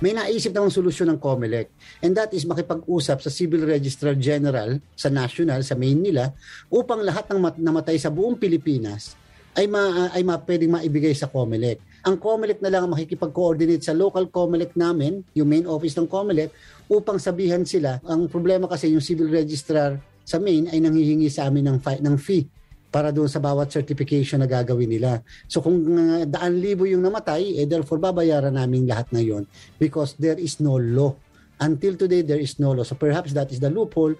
May 0.00 0.16
naisip 0.16 0.56
namang 0.56 0.72
solusyon 0.72 1.12
ng 1.12 1.20
COMELEC 1.20 1.68
and 2.00 2.16
that 2.16 2.32
is 2.32 2.48
makipag-usap 2.48 3.20
sa 3.20 3.28
Civil 3.28 3.68
Registrar 3.68 4.16
General 4.16 4.80
sa 4.96 5.12
national, 5.12 5.60
sa 5.60 5.76
main 5.76 6.00
nila, 6.00 6.32
upang 6.72 7.04
lahat 7.04 7.28
ng 7.28 7.38
mat- 7.44 7.60
namatay 7.60 8.00
sa 8.00 8.08
buong 8.08 8.40
Pilipinas 8.40 9.19
ay 9.58 9.66
ma 9.66 10.12
ay 10.14 10.22
ma 10.22 10.38
pwedeng 10.38 10.78
maibigay 10.78 11.14
sa 11.14 11.26
COMELEC. 11.26 11.82
Ang 12.06 12.16
COMELEC 12.16 12.62
na 12.64 12.70
lang 12.72 12.86
ang 12.86 12.92
makikipag-coordinate 12.96 13.84
sa 13.84 13.92
local 13.92 14.30
COMELEC 14.30 14.78
namin, 14.78 15.20
yung 15.36 15.50
main 15.50 15.66
office 15.66 15.98
ng 15.98 16.08
COMELEC, 16.08 16.48
upang 16.88 17.20
sabihan 17.20 17.62
sila. 17.66 18.00
Ang 18.08 18.30
problema 18.30 18.70
kasi 18.70 18.94
yung 18.94 19.04
civil 19.04 19.28
registrar 19.28 20.00
sa 20.24 20.38
main 20.38 20.70
ay 20.70 20.78
nanghihingi 20.78 21.26
sa 21.26 21.50
amin 21.50 21.66
ng, 21.66 21.78
fi- 21.82 22.00
ng 22.00 22.16
fee 22.16 22.46
para 22.90 23.14
doon 23.14 23.30
sa 23.30 23.38
bawat 23.38 23.70
certification 23.70 24.42
na 24.42 24.50
gagawin 24.50 24.90
nila. 24.90 25.22
So 25.46 25.62
kung 25.62 25.78
uh, 25.86 26.26
daan 26.26 26.58
libo 26.58 26.86
yung 26.86 27.02
namatay, 27.02 27.62
eh 27.62 27.66
therefore 27.66 28.02
babayaran 28.02 28.54
namin 28.54 28.86
lahat 28.86 29.10
na 29.14 29.22
yon 29.22 29.46
because 29.78 30.18
there 30.18 30.38
is 30.38 30.58
no 30.58 30.78
law. 30.78 31.14
Until 31.60 31.92
today, 31.94 32.24
there 32.24 32.40
is 32.40 32.56
no 32.56 32.72
law. 32.72 32.82
So 32.82 32.96
perhaps 32.96 33.36
that 33.36 33.52
is 33.52 33.60
the 33.60 33.68
loophole. 33.68 34.16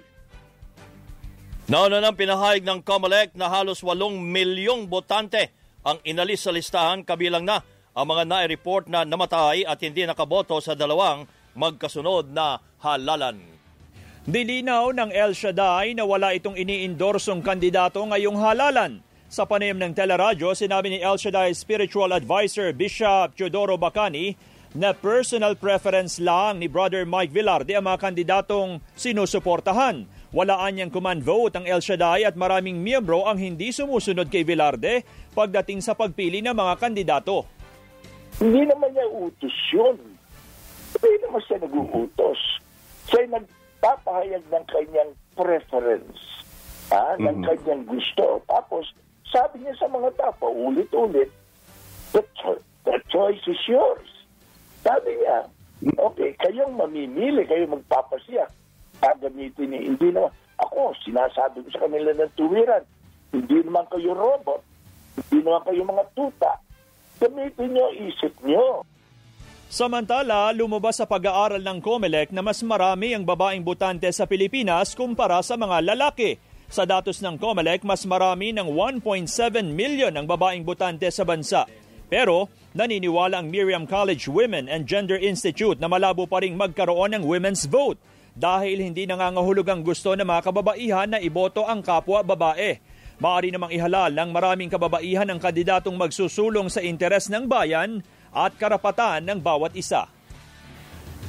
Nauna 1.71 2.03
nang 2.03 2.19
pinahayag 2.19 2.67
ng 2.67 2.83
COMELEC 2.83 3.39
na 3.39 3.47
halos 3.47 3.79
8 3.87 3.95
milyong 4.19 4.91
botante 4.91 5.55
ang 5.87 6.03
inalis 6.03 6.43
sa 6.43 6.50
listahan 6.50 7.07
kabilang 7.07 7.47
na 7.47 7.62
ang 7.95 8.11
mga 8.11 8.27
nai-report 8.27 8.91
na 8.91 9.07
namatay 9.07 9.62
at 9.62 9.79
hindi 9.79 10.03
nakaboto 10.03 10.59
sa 10.59 10.75
dalawang 10.75 11.31
magkasunod 11.55 12.35
na 12.35 12.59
halalan. 12.83 13.39
Dilinaw 14.27 14.91
ng 14.99 15.15
El 15.15 15.31
Shaddai 15.31 15.95
na 15.95 16.03
wala 16.03 16.35
itong 16.35 16.59
iniindorsong 16.59 17.39
kandidato 17.39 18.03
ngayong 18.03 18.43
halalan. 18.43 18.99
Sa 19.31 19.47
panayam 19.47 19.79
ng 19.79 19.95
teleradyo, 19.95 20.50
sinabi 20.59 20.91
ni 20.91 20.99
El 20.99 21.23
Shaddai 21.23 21.55
Spiritual 21.55 22.11
Advisor 22.11 22.75
Bishop 22.75 23.39
Teodoro 23.39 23.79
Bacani 23.79 24.35
na 24.75 24.91
personal 24.91 25.55
preference 25.55 26.19
lang 26.19 26.59
ni 26.59 26.67
Brother 26.67 27.07
Mike 27.07 27.31
Villarde 27.31 27.79
ang 27.79 27.87
mga 27.87 28.11
kandidatong 28.11 28.83
sinusuportahan. 28.99 30.19
Walaan 30.30 30.78
niyang 30.78 30.94
command 30.94 31.26
vote 31.26 31.58
ang 31.58 31.66
El 31.66 31.82
Shaddai 31.82 32.22
at 32.22 32.38
maraming 32.38 32.78
miyembro 32.78 33.26
ang 33.26 33.38
hindi 33.38 33.75
sumusunod 33.75 34.30
kay 34.30 34.46
Villarde 34.46 35.02
pagdating 35.34 35.82
sa 35.82 35.99
pagpili 35.99 36.38
ng 36.38 36.54
mga 36.54 36.75
kandidato. 36.78 37.46
Hindi 38.38 38.62
naman 38.70 38.94
niya 38.94 39.10
utos 39.10 39.56
yun. 39.75 39.99
Hindi 40.94 41.12
naman 41.26 41.40
siya 41.44 41.58
nag-uutos. 41.60 42.40
Siya 43.10 43.26
nag 43.26 43.46
nagpapahayag 43.80 44.44
ng 44.52 44.64
kanyang 44.68 45.12
preference, 45.32 46.20
ha, 46.92 47.16
ng 47.16 47.40
mm-hmm. 47.40 47.49
kanyang 47.49 47.82
gusto. 47.88 48.44
Tapos, 48.44 48.92
sabi 49.25 49.64
niya 49.64 49.72
sa 49.80 49.88
mga 49.88 50.12
tao, 50.20 50.52
ulit-ulit, 50.52 51.32
the, 52.12 52.20
cho- 52.37 52.60
the 52.84 53.00
choice 53.08 53.40
is 53.49 53.60
yours. 53.64 54.04
Sabi 54.84 55.16
niya, 55.16 55.49
okay, 55.96 56.37
kayong 56.44 56.76
mamimili, 56.76 57.49
kayong 57.49 57.80
magpapasiya. 57.80 58.52
Gagamitin 59.00 59.66
niya. 59.73 59.80
Hindi 59.88 60.09
naman, 60.12 60.30
ako, 60.61 60.92
sinasabi 61.02 61.64
ko 61.64 61.69
sa 61.73 61.83
kanila 61.88 62.12
ng 62.12 62.33
tuwiran, 62.37 62.85
hindi 63.33 63.59
naman 63.64 63.88
kayo 63.88 64.12
robot, 64.12 64.61
hindi 65.16 65.38
naman 65.40 65.62
kayo 65.64 65.80
mga 65.88 66.04
tuta. 66.12 66.52
Gamitin 67.21 67.69
niyo 67.73 67.87
isip 67.97 68.33
niyo. 68.45 68.85
Samantala, 69.71 70.50
lumabas 70.50 70.99
sa 70.99 71.07
pag-aaral 71.07 71.62
ng 71.62 71.78
COMELEC 71.78 72.35
na 72.35 72.42
mas 72.42 72.59
marami 72.59 73.14
ang 73.14 73.23
babaeng 73.23 73.62
butante 73.62 74.11
sa 74.11 74.26
Pilipinas 74.26 74.99
kumpara 74.99 75.38
sa 75.47 75.54
mga 75.54 75.95
lalaki. 75.95 76.42
Sa 76.66 76.83
datos 76.83 77.23
ng 77.23 77.38
COMELEC, 77.38 77.87
mas 77.87 78.02
marami 78.02 78.50
ng 78.50 78.66
1.7 78.66 79.30
million 79.71 80.11
ang 80.11 80.26
babaeng 80.26 80.66
botante 80.66 81.07
sa 81.14 81.23
bansa. 81.23 81.71
Pero 82.11 82.50
naniniwala 82.75 83.38
ang 83.38 83.47
Miriam 83.47 83.87
College 83.87 84.26
Women 84.26 84.66
and 84.66 84.90
Gender 84.90 85.14
Institute 85.14 85.78
na 85.78 85.87
malabo 85.87 86.26
pa 86.26 86.42
rin 86.42 86.59
magkaroon 86.59 87.14
ng 87.14 87.23
women's 87.23 87.71
vote 87.71 87.99
dahil 88.40 88.80
hindi 88.80 89.04
nangangahulog 89.04 89.68
ang 89.68 89.85
gusto 89.85 90.16
ng 90.16 90.25
mga 90.25 90.49
kababaihan 90.49 91.09
na 91.12 91.20
iboto 91.20 91.68
ang 91.68 91.85
kapwa 91.85 92.25
babae. 92.25 92.80
Maari 93.20 93.52
namang 93.52 93.68
ihalal 93.68 94.16
ng 94.16 94.32
maraming 94.32 94.73
kababaihan 94.73 95.28
ang 95.28 95.37
kandidatong 95.37 95.92
magsusulong 96.00 96.73
sa 96.73 96.80
interes 96.80 97.28
ng 97.28 97.44
bayan 97.44 98.00
at 98.32 98.56
karapatan 98.56 99.28
ng 99.28 99.44
bawat 99.44 99.76
isa. 99.76 100.09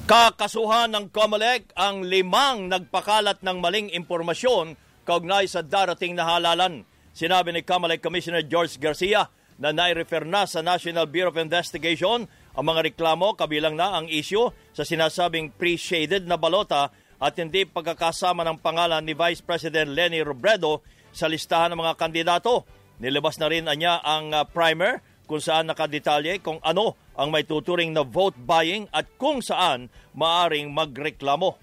Kakasuhan 0.08 0.88
ng 0.96 1.12
COMELEC 1.12 1.76
ang 1.76 2.08
limang 2.08 2.72
nagpakalat 2.72 3.44
ng 3.44 3.60
maling 3.60 3.92
impormasyon 3.92 4.80
kaugnay 5.04 5.52
sa 5.52 5.60
darating 5.60 6.16
na 6.16 6.24
halalan. 6.24 6.88
Sinabi 7.12 7.52
ni 7.52 7.60
COMELEC 7.60 8.00
Commissioner 8.00 8.48
George 8.48 8.80
Garcia 8.80 9.28
na 9.60 9.76
nai-refer 9.76 10.24
na 10.24 10.48
sa 10.48 10.64
National 10.64 11.12
Bureau 11.12 11.30
of 11.30 11.44
Investigation 11.44 12.24
ang 12.56 12.66
mga 12.66 12.92
reklamo 12.92 13.36
kabilang 13.36 13.76
na 13.76 14.00
ang 14.00 14.08
isyu 14.08 14.50
sa 14.72 14.82
sinasabing 14.88 15.54
pre-shaded 15.54 16.24
na 16.24 16.40
balota 16.40 16.90
at 17.22 17.38
hindi 17.38 17.70
pagkakasama 17.70 18.42
ng 18.42 18.58
pangalan 18.58 19.06
ni 19.06 19.14
Vice 19.14 19.46
President 19.46 19.94
Lenny 19.94 20.26
Robredo 20.26 20.82
sa 21.14 21.30
listahan 21.30 21.78
ng 21.78 21.80
mga 21.86 21.94
kandidato. 21.94 22.66
Nilabas 22.98 23.38
na 23.38 23.46
rin 23.46 23.70
niya 23.78 24.02
ang 24.02 24.34
uh, 24.34 24.42
primer 24.42 25.06
kung 25.30 25.38
saan 25.38 25.70
nakadetalye 25.70 26.42
kung 26.42 26.58
ano 26.66 26.98
ang 27.14 27.30
may 27.30 27.46
tuturing 27.46 27.94
na 27.94 28.02
vote 28.02 28.36
buying 28.42 28.90
at 28.90 29.06
kung 29.22 29.40
saan 29.40 29.94
maaring 30.18 30.74
magreklamo. 30.74 31.62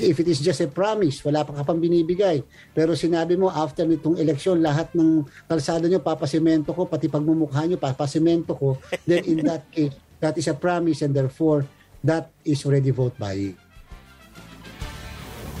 If 0.00 0.16
it 0.16 0.32
is 0.32 0.40
just 0.40 0.64
a 0.64 0.70
promise, 0.72 1.20
wala 1.20 1.44
pa 1.44 1.52
ka 1.52 1.60
pang 1.60 1.76
binibigay. 1.76 2.40
Pero 2.72 2.96
sinabi 2.96 3.36
mo, 3.36 3.52
after 3.52 3.84
nitong 3.84 4.16
eleksyon, 4.16 4.64
lahat 4.64 4.96
ng 4.96 5.28
kalsada 5.44 5.84
nyo, 5.92 6.00
papasimento 6.00 6.72
ko, 6.72 6.88
pati 6.88 7.12
pagmumukha 7.12 7.68
nyo, 7.68 7.76
papasimento 7.76 8.56
ko, 8.56 8.80
then 9.04 9.20
in 9.28 9.44
that 9.44 9.68
case, 9.68 9.92
that 10.24 10.32
is 10.40 10.48
a 10.48 10.56
promise 10.56 11.04
and 11.04 11.12
therefore, 11.12 11.68
that 12.00 12.32
is 12.48 12.64
already 12.64 12.88
vote 12.88 13.12
buying. 13.20 13.52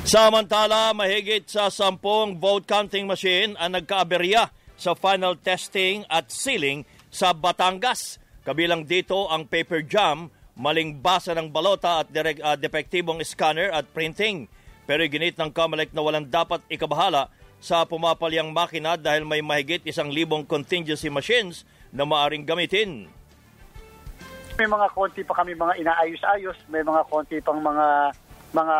Samantala, 0.00 0.96
mahigit 0.96 1.44
sa 1.44 1.68
sampung 1.68 2.40
vote 2.40 2.64
counting 2.64 3.04
machine 3.04 3.52
ang 3.60 3.76
nagkaaberya 3.76 4.48
sa 4.80 4.96
final 4.96 5.36
testing 5.36 6.08
at 6.08 6.32
sealing 6.32 6.88
sa 7.12 7.36
Batangas. 7.36 8.16
Kabilang 8.40 8.88
dito 8.88 9.28
ang 9.28 9.44
paper 9.44 9.84
jam, 9.84 10.32
maling 10.56 11.04
basa 11.04 11.36
ng 11.36 11.52
balota 11.52 12.00
at 12.00 12.08
direct, 12.08 12.40
uh, 12.40 12.56
depektibong 12.56 13.20
scanner 13.20 13.68
at 13.68 13.92
printing. 13.92 14.48
Pero 14.88 15.04
ginit 15.04 15.36
ng 15.36 15.52
COMELEC 15.52 15.92
na 15.92 16.00
walang 16.00 16.24
dapat 16.24 16.64
ikabahala 16.72 17.28
sa 17.60 17.84
pumapalyang 17.84 18.56
makina 18.56 18.96
dahil 18.96 19.28
may 19.28 19.44
mahigit 19.44 19.84
isang 19.84 20.08
libong 20.08 20.48
contingency 20.48 21.12
machines 21.12 21.68
na 21.92 22.08
maaring 22.08 22.48
gamitin. 22.48 23.04
May 24.56 24.64
mga 24.64 24.86
konti 24.96 25.20
pa 25.28 25.36
kami 25.36 25.52
mga 25.52 25.76
inaayos-ayos, 25.76 26.56
may 26.72 26.80
mga 26.80 27.04
konti 27.12 27.36
pang 27.44 27.60
mga 27.60 28.16
mga 28.50 28.76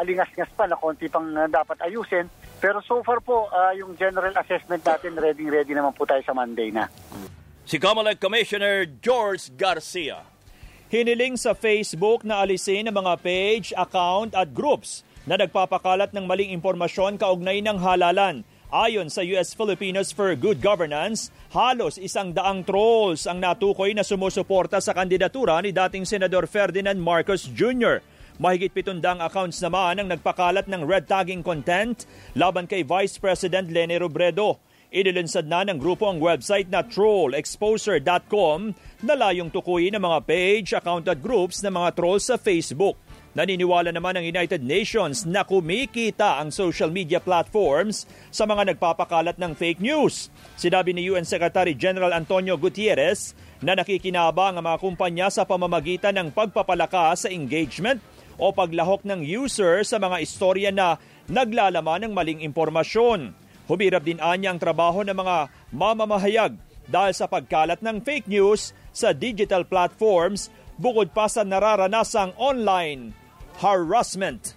alingas-ngas 0.00 0.52
pa 0.52 0.68
na 0.68 0.76
konti 0.76 1.08
pang 1.08 1.26
dapat 1.48 1.80
ayusin. 1.84 2.28
Pero 2.60 2.84
so 2.84 3.00
far 3.00 3.24
po, 3.24 3.48
uh, 3.48 3.72
yung 3.72 3.96
general 3.96 4.36
assessment 4.36 4.84
natin, 4.84 5.16
ready-ready 5.16 5.72
naman 5.72 5.96
po 5.96 6.04
tayo 6.04 6.20
sa 6.20 6.36
Monday 6.36 6.68
na. 6.68 6.92
Si 7.64 7.80
Comelec 7.80 8.20
Commissioner 8.20 8.84
George 9.00 9.48
Garcia. 9.56 10.26
Hiniling 10.90 11.38
sa 11.38 11.54
Facebook 11.54 12.26
na 12.26 12.42
alisin 12.42 12.90
ang 12.90 12.98
mga 12.98 13.14
page, 13.22 13.70
account 13.78 14.34
at 14.34 14.50
groups 14.50 15.06
na 15.22 15.38
nagpapakalat 15.38 16.10
ng 16.10 16.26
maling 16.26 16.50
impormasyon 16.50 17.14
kaugnay 17.14 17.62
ng 17.62 17.78
halalan. 17.78 18.42
Ayon 18.70 19.10
sa 19.10 19.22
US 19.34 19.54
Filipinos 19.54 20.14
for 20.14 20.30
Good 20.38 20.62
Governance, 20.62 21.30
halos 21.50 21.98
isang 21.98 22.30
daang 22.30 22.62
trolls 22.62 23.26
ang 23.26 23.42
natukoy 23.42 23.94
na 23.94 24.06
sumusuporta 24.06 24.78
sa 24.78 24.94
kandidatura 24.94 25.58
ni 25.58 25.74
dating 25.74 26.06
Senador 26.06 26.46
Ferdinand 26.46 26.98
Marcos 26.98 27.50
Jr. 27.50 27.98
Mahigit 28.40 28.72
pitundang 28.72 29.20
accounts 29.20 29.60
naman 29.60 30.00
ang 30.00 30.08
nagpakalat 30.08 30.64
ng 30.64 30.88
red 30.88 31.04
tagging 31.04 31.44
content 31.44 32.08
laban 32.32 32.64
kay 32.64 32.80
Vice 32.80 33.20
President 33.20 33.68
Lene 33.68 34.00
Robredo. 34.00 34.56
Inilunsad 34.88 35.44
na 35.44 35.60
ng 35.60 35.76
grupo 35.76 36.08
ang 36.08 36.16
website 36.24 36.72
na 36.72 36.80
trollexposer.com 36.80 38.72
na 39.04 39.12
layong 39.14 39.52
tukuyin 39.52 39.92
ang 39.92 40.08
mga 40.08 40.20
page, 40.24 40.72
account 40.72 41.04
at 41.12 41.20
groups 41.20 41.60
ng 41.60 41.68
mga 41.68 41.92
trolls 41.92 42.32
sa 42.32 42.40
Facebook. 42.40 42.96
Naniniwala 43.36 43.92
naman 43.92 44.16
ang 44.16 44.24
United 44.24 44.64
Nations 44.64 45.28
na 45.28 45.44
kumikita 45.44 46.40
ang 46.40 46.48
social 46.48 46.88
media 46.88 47.20
platforms 47.20 48.08
sa 48.32 48.48
mga 48.48 48.72
nagpapakalat 48.72 49.36
ng 49.36 49.52
fake 49.52 49.84
news. 49.84 50.32
Sinabi 50.56 50.96
ni 50.96 51.12
UN 51.12 51.28
Secretary 51.28 51.76
General 51.76 52.16
Antonio 52.16 52.56
Gutierrez 52.56 53.36
na 53.60 53.76
nakikinabang 53.76 54.56
ang 54.56 54.64
mga 54.64 54.80
kumpanya 54.80 55.28
sa 55.28 55.44
pamamagitan 55.44 56.16
ng 56.16 56.32
pagpapalakas 56.32 57.22
sa 57.22 57.28
engagement 57.28 58.00
o 58.40 58.50
paglahok 58.50 59.04
ng 59.04 59.20
user 59.20 59.84
sa 59.84 60.00
mga 60.00 60.16
istorya 60.24 60.72
na 60.72 60.96
naglalaman 61.28 62.08
ng 62.08 62.12
maling 62.16 62.40
impormasyon. 62.40 63.36
Humirap 63.68 64.02
din 64.02 64.18
anya 64.18 64.50
ang 64.50 64.58
trabaho 64.58 65.04
ng 65.04 65.14
mga 65.14 65.36
mamamahayag 65.70 66.56
dahil 66.90 67.14
sa 67.14 67.28
pagkalat 67.28 67.84
ng 67.84 68.02
fake 68.02 68.26
news 68.26 68.72
sa 68.90 69.14
digital 69.14 69.62
platforms 69.62 70.50
bukod 70.80 71.12
pa 71.12 71.28
sa 71.28 71.44
nararanasang 71.44 72.34
online 72.40 73.14
harassment. 73.60 74.56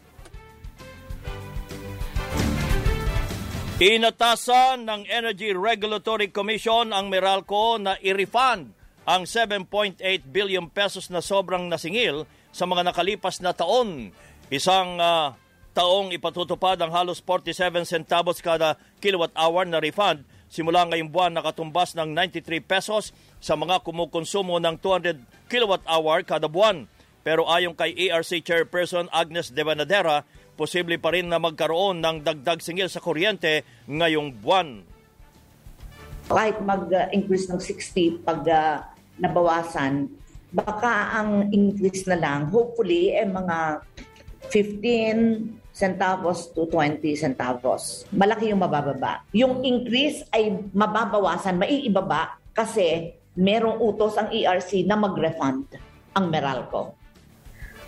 Inatasan 3.83 4.87
ng 4.87 5.03
Energy 5.11 5.51
Regulatory 5.51 6.31
Commission 6.31 6.95
ang 6.95 7.11
Meralco 7.11 7.75
na 7.75 7.99
i-refund 7.99 8.71
ang 9.03 9.27
7.8 9.27 9.99
billion 10.31 10.71
pesos 10.71 11.11
na 11.11 11.19
sobrang 11.19 11.67
nasingil 11.67 12.23
sa 12.53 12.69
mga 12.69 12.93
nakalipas 12.93 13.41
na 13.41 13.51
taon. 13.51 14.13
Isang 14.53 15.01
uh, 15.01 15.33
taong 15.73 16.13
ipatutupad 16.13 16.77
ang 16.77 16.93
halos 16.93 17.17
47 17.25 17.83
centavos 17.89 18.39
kada 18.39 18.77
kilowatt 19.01 19.33
hour 19.33 19.65
na 19.65 19.81
refund 19.81 20.21
simula 20.53 20.85
ngayong 20.85 21.09
buwan 21.09 21.33
nakatumbas 21.33 21.97
ng 21.97 22.13
93 22.13 22.61
pesos 22.61 23.09
sa 23.41 23.57
mga 23.57 23.81
kumukonsumo 23.81 24.61
ng 24.61 24.77
200 24.77 25.49
kilowatt 25.49 25.81
hour 25.89 26.21
kada 26.21 26.45
buwan. 26.45 26.85
Pero 27.25 27.49
ayon 27.49 27.73
kay 27.73 27.97
ERC 27.97 28.45
Chairperson 28.45 29.09
Agnes 29.09 29.49
De 29.49 29.65
Banadera, 29.65 30.21
posible 30.53 31.01
pa 31.01 31.09
rin 31.09 31.25
na 31.25 31.41
magkaroon 31.41 31.97
ng 32.05 32.21
dagdag 32.21 32.61
singil 32.61 32.85
sa 32.85 33.01
kuryente 33.01 33.65
ngayong 33.89 34.29
buwan. 34.37 34.85
Kahit 36.29 36.61
mag-increase 36.61 37.49
ng 37.49 37.57
60 37.57 38.21
pag 38.21 38.41
uh, 38.45 38.77
nabawasan, 39.17 40.05
baka 40.53 41.17
ang 41.17 41.49
increase 41.49 42.05
na 42.05 42.17
lang, 42.21 42.53
hopefully, 42.53 43.09
eh, 43.17 43.25
mga 43.25 43.81
15 44.53 45.73
centavos 45.73 46.53
to 46.53 46.69
20 46.69 47.01
centavos. 47.17 48.05
Malaki 48.13 48.53
yung 48.53 48.61
mabababa. 48.61 49.25
Yung 49.33 49.65
increase 49.65 50.21
ay 50.29 50.53
mababawasan, 50.69 51.57
maiibaba 51.57 52.37
kasi 52.53 53.17
merong 53.33 53.81
utos 53.81 54.13
ang 54.13 54.29
ERC 54.29 54.85
na 54.85 54.93
mag-refund 54.93 55.65
ang 56.13 56.29
Meralco. 56.29 56.93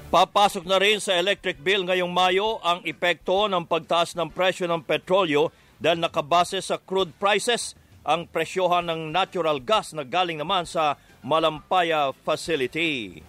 Papasok 0.10 0.66
na 0.66 0.82
rin 0.82 0.98
sa 0.98 1.14
electric 1.14 1.62
bill 1.62 1.86
ngayong 1.86 2.10
Mayo 2.10 2.58
ang 2.66 2.82
epekto 2.82 3.46
ng 3.46 3.70
pagtaas 3.70 4.18
ng 4.18 4.34
presyo 4.34 4.66
ng 4.66 4.82
petrolyo 4.82 5.54
dahil 5.78 6.02
nakabase 6.02 6.58
sa 6.66 6.82
crude 6.82 7.14
prices 7.22 7.78
ang 8.06 8.26
presyohan 8.30 8.86
ng 8.86 9.14
natural 9.14 9.62
gas 9.62 9.94
na 9.94 10.06
galing 10.06 10.42
naman 10.42 10.66
sa 10.66 10.98
Malampaya 11.26 12.14
facility. 12.22 13.24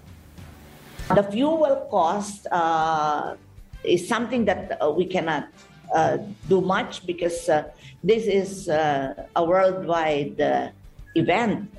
The 1.08 1.22
fuel 1.22 1.88
cost 1.88 2.46
uh, 2.52 3.40
is 3.82 4.06
something 4.06 4.44
that 4.44 4.76
uh, 4.82 4.92
we 4.92 5.06
cannot 5.06 5.48
uh, 5.94 6.18
do 6.48 6.60
much 6.60 7.06
because 7.06 7.48
uh, 7.48 7.64
this 8.04 8.26
is 8.28 8.68
uh, 8.68 9.14
a 9.34 9.42
worldwide 9.42 10.38
uh, 10.40 10.68
event. 11.16 11.72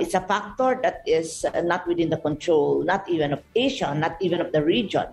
it's 0.00 0.14
a 0.14 0.24
factor 0.24 0.80
that 0.80 1.04
is 1.04 1.44
not 1.64 1.84
within 1.84 2.08
the 2.08 2.16
control, 2.16 2.80
not 2.84 3.04
even 3.04 3.36
of 3.36 3.42
Asia, 3.52 3.92
not 3.92 4.16
even 4.22 4.40
of 4.40 4.48
the 4.48 4.64
region. 4.64 5.04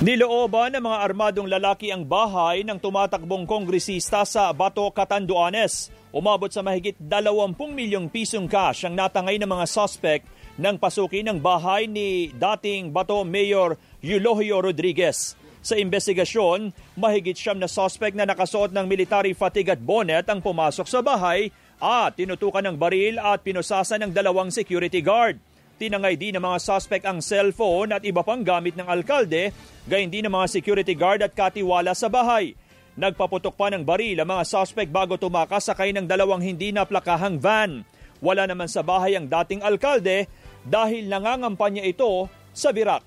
Nilooban 0.00 0.72
ng 0.72 0.80
mga 0.80 0.98
armadong 1.12 1.44
lalaki 1.44 1.92
ang 1.92 2.08
bahay 2.08 2.64
ng 2.64 2.80
tumatakbong 2.80 3.44
kongresista 3.44 4.24
sa 4.24 4.48
Bato, 4.48 4.88
Catanduanes. 4.88 5.92
Umabot 6.08 6.48
sa 6.48 6.64
mahigit 6.64 6.96
20 6.96 7.52
milyong 7.68 8.08
pisong 8.08 8.48
cash 8.48 8.88
ang 8.88 8.96
natangay 8.96 9.36
ng 9.36 9.44
mga 9.44 9.68
suspect 9.68 10.24
ng 10.56 10.80
pasukin 10.80 11.28
ng 11.28 11.36
bahay 11.36 11.84
ni 11.84 12.32
dating 12.32 12.88
Bato 12.88 13.20
Mayor 13.28 13.76
Eulogio 14.00 14.64
Rodriguez. 14.64 15.36
Sa 15.60 15.76
investigasyon, 15.76 16.72
mahigit 16.96 17.36
siyam 17.36 17.60
na 17.60 17.68
suspect 17.68 18.16
na 18.16 18.24
nakasuot 18.24 18.72
ng 18.72 18.88
military 18.88 19.36
fatigue 19.36 19.68
at 19.68 19.84
bonnet 19.84 20.24
ang 20.32 20.40
pumasok 20.40 20.88
sa 20.88 21.04
bahay 21.04 21.52
at 21.76 22.16
tinutukan 22.16 22.64
ng 22.72 22.76
baril 22.80 23.20
at 23.20 23.44
pinusasan 23.44 24.08
ng 24.08 24.16
dalawang 24.16 24.48
security 24.48 25.04
guard. 25.04 25.36
Tinangay 25.80 26.20
din 26.20 26.36
ng 26.36 26.44
mga 26.44 26.60
suspect 26.60 27.08
ang 27.08 27.24
cellphone 27.24 27.96
at 27.96 28.04
iba 28.04 28.20
pang 28.20 28.44
gamit 28.44 28.76
ng 28.76 28.84
alkalde, 28.84 29.48
gayon 29.88 30.12
din 30.12 30.28
ng 30.28 30.34
mga 30.36 30.52
security 30.52 30.92
guard 30.92 31.24
at 31.24 31.32
katiwala 31.32 31.96
sa 31.96 32.12
bahay. 32.12 32.52
Nagpaputok 33.00 33.56
pa 33.56 33.72
ng 33.72 33.80
baril 33.80 34.20
ang 34.20 34.28
mga 34.28 34.44
suspect 34.44 34.92
bago 34.92 35.16
tumakas 35.16 35.72
sakay 35.72 35.96
ng 35.96 36.04
dalawang 36.04 36.44
hindi 36.44 36.68
naplakahang 36.68 37.40
van. 37.40 37.80
Wala 38.20 38.44
naman 38.44 38.68
sa 38.68 38.84
bahay 38.84 39.16
ang 39.16 39.24
dating 39.24 39.64
alkalde 39.64 40.28
dahil 40.68 41.08
nangangampanya 41.08 41.80
ito 41.80 42.28
sa 42.52 42.76
Birak. 42.76 43.00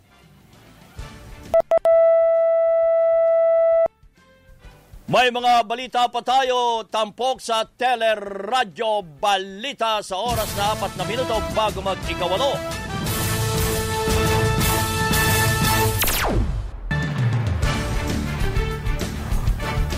May 5.13 5.29
mga 5.29 5.69
balita 5.69 6.09
pa 6.09 6.25
tayo, 6.25 6.89
tampok 6.89 7.37
sa 7.37 7.69
Teleradyo 7.69 9.05
Balita 9.21 10.01
sa 10.01 10.17
oras 10.17 10.49
na 10.57 10.73
apat 10.73 10.97
na 10.97 11.05
minuto 11.05 11.37
bago 11.53 11.85
mag-ikawalo. 11.85 12.57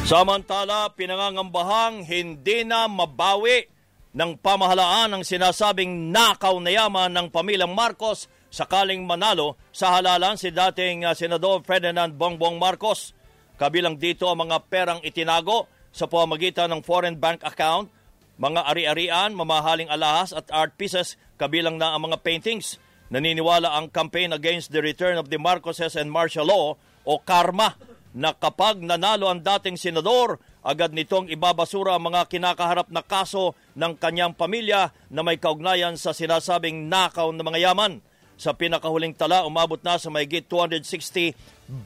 Samantala, 0.04 0.92
pinangangambahang 0.92 2.04
hindi 2.04 2.68
na 2.68 2.92
mabawi 2.92 3.72
ng 4.12 4.36
pamahalaan 4.44 5.16
ang 5.16 5.24
sinasabing 5.24 6.12
nakaw 6.12 6.60
na 6.60 6.76
yaman 6.76 7.16
ng 7.16 7.32
pamilyang 7.32 7.72
Marcos 7.72 8.28
sakaling 8.52 9.08
manalo 9.08 9.56
sa 9.72 9.96
halalan 9.96 10.36
si 10.36 10.52
dating 10.52 11.08
uh, 11.08 11.16
Senador 11.16 11.64
Ferdinand 11.64 12.12
Bongbong 12.12 12.60
Marcos. 12.60 13.15
Kabilang 13.56 13.96
dito 13.96 14.28
ang 14.28 14.44
mga 14.44 14.68
perang 14.68 15.00
itinago 15.00 15.72
sa 15.96 16.12
pamamagitan 16.12 16.68
ng 16.76 16.84
foreign 16.84 17.16
bank 17.16 17.40
account, 17.48 17.88
mga 18.36 18.68
ari-arian, 18.68 19.32
mamahaling 19.32 19.88
alahas 19.88 20.36
at 20.36 20.52
art 20.52 20.76
pieces 20.76 21.16
kabilang 21.40 21.80
na 21.80 21.96
ang 21.96 22.12
mga 22.12 22.20
paintings. 22.20 22.76
Naniniwala 23.08 23.72
ang 23.72 23.88
campaign 23.88 24.36
against 24.36 24.76
the 24.76 24.84
return 24.84 25.16
of 25.16 25.32
the 25.32 25.40
Marcoses 25.40 25.96
and 25.96 26.12
martial 26.12 26.52
law 26.52 26.76
o 27.08 27.16
karma 27.24 27.80
na 28.12 28.36
kapag 28.36 28.84
nanalo 28.84 29.32
ang 29.32 29.40
dating 29.40 29.80
senador, 29.80 30.36
agad 30.60 30.92
nitong 30.92 31.32
ibabasura 31.32 31.96
ang 31.96 32.12
mga 32.12 32.28
kinakaharap 32.28 32.92
na 32.92 33.04
kaso 33.04 33.56
ng 33.80 33.96
kanyang 33.96 34.36
pamilya 34.36 34.92
na 35.08 35.24
may 35.24 35.40
kaugnayan 35.40 35.96
sa 35.96 36.12
sinasabing 36.12 36.92
nakaw 36.92 37.32
na 37.32 37.44
mga 37.44 37.72
yaman. 37.72 38.04
Sa 38.36 38.52
pinakahuling 38.52 39.16
tala, 39.16 39.48
umabot 39.48 39.80
na 39.80 39.96
sa 39.96 40.12
mayigit 40.12 40.44
260 40.52 41.32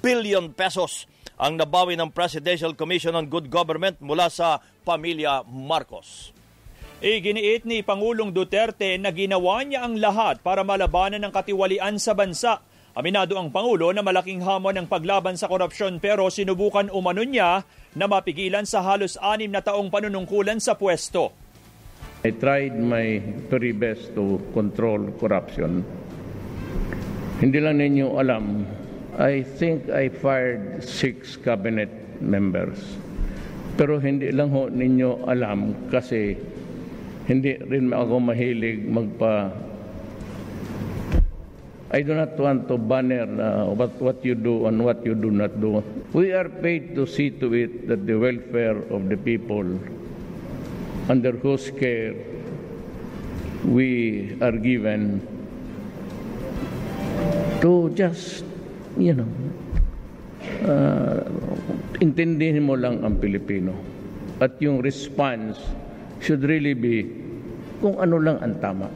billion 0.01 0.49
pesos 0.49 1.05
ang 1.39 1.55
nabawi 1.55 1.95
ng 1.95 2.11
Presidential 2.11 2.75
Commission 2.75 3.15
on 3.15 3.31
Good 3.31 3.47
Government 3.47 3.95
mula 4.03 4.27
sa 4.27 4.59
pamilya 4.83 5.47
Marcos. 5.47 6.35
Iginiit 6.99 7.63
ni 7.63 7.79
Pangulong 7.79 8.35
Duterte 8.35 8.99
na 8.99 9.15
ginawa 9.15 9.63
niya 9.63 9.87
ang 9.87 9.95
lahat 9.95 10.43
para 10.43 10.67
malabanan 10.67 11.23
ng 11.23 11.31
katiwalian 11.31 11.95
sa 11.95 12.11
bansa 12.11 12.59
Aminado 12.99 13.37
ang 13.39 13.47
Pangulo 13.47 13.95
na 13.95 14.03
malaking 14.03 14.41
hamon 14.41 14.75
ang 14.75 14.87
paglaban 14.89 15.37
sa 15.37 15.45
korupsyon 15.45 16.01
pero 16.03 16.27
sinubukan 16.27 16.89
umano 16.89 17.21
niya 17.21 17.63
na 17.93 18.11
mapigilan 18.11 18.67
sa 18.67 18.81
halos 18.81 19.15
anim 19.21 19.53
na 19.53 19.61
taong 19.61 19.93
panunungkulan 19.93 20.57
sa 20.57 20.73
pwesto. 20.73 21.31
I 22.27 22.35
tried 22.35 22.75
my 22.75 23.23
very 23.47 23.71
best 23.71 24.11
to 24.19 24.43
control 24.51 25.15
corruption. 25.15 25.85
Hindi 27.39 27.59
lang 27.63 27.79
ninyo 27.79 28.19
alam, 28.19 28.67
I 29.19 29.43
think 29.43 29.91
I 29.91 30.07
fired 30.07 30.79
six 30.79 31.35
cabinet 31.35 31.91
members. 32.23 32.79
Pero 33.75 33.99
hindi 33.99 34.31
lang 34.31 34.55
ho 34.55 34.71
ninyo 34.71 35.27
alam 35.27 35.91
kasi 35.91 36.39
hindi 37.27 37.59
rin 37.67 37.91
ako 37.91 38.15
mahilig 38.31 38.87
magpa 38.87 39.51
I 41.91 42.05
do 42.05 42.13
not 42.13 42.37
want 42.37 42.67
to 42.69 42.77
banner 42.77 43.25
uh, 43.41 43.65
what, 43.73 43.89
what 43.97 44.23
you 44.23 44.35
do 44.35 44.67
and 44.67 44.85
what 44.85 45.03
you 45.03 45.15
do 45.15 45.31
not 45.31 45.59
do. 45.59 45.83
We 46.13 46.31
are 46.33 46.47
paid 46.47 46.93
to 46.93 47.07
see 47.07 47.31
to 47.41 47.51
it 47.53 47.87
that 47.87 48.05
the 48.05 48.13
welfare 48.13 48.77
of 48.93 49.09
the 49.09 49.17
people 49.17 49.65
under 51.09 51.31
whose 51.31 51.71
care 51.71 52.13
we 53.65 54.37
are 54.39 54.51
given 54.51 55.25
to 57.61 57.89
just, 57.95 58.45
you 58.99 59.15
know, 59.15 59.27
uh, 60.67 61.23
intindihin 62.03 62.67
mo 62.67 62.75
lang 62.75 63.01
ang 63.01 63.17
Pilipino. 63.17 63.73
At 64.39 64.59
yung 64.59 64.83
response 64.83 65.59
should 66.19 66.43
really 66.43 66.75
be 66.75 67.07
kung 67.79 67.95
ano 67.99 68.19
lang 68.19 68.37
ang 68.43 68.55
tama. 68.59 68.87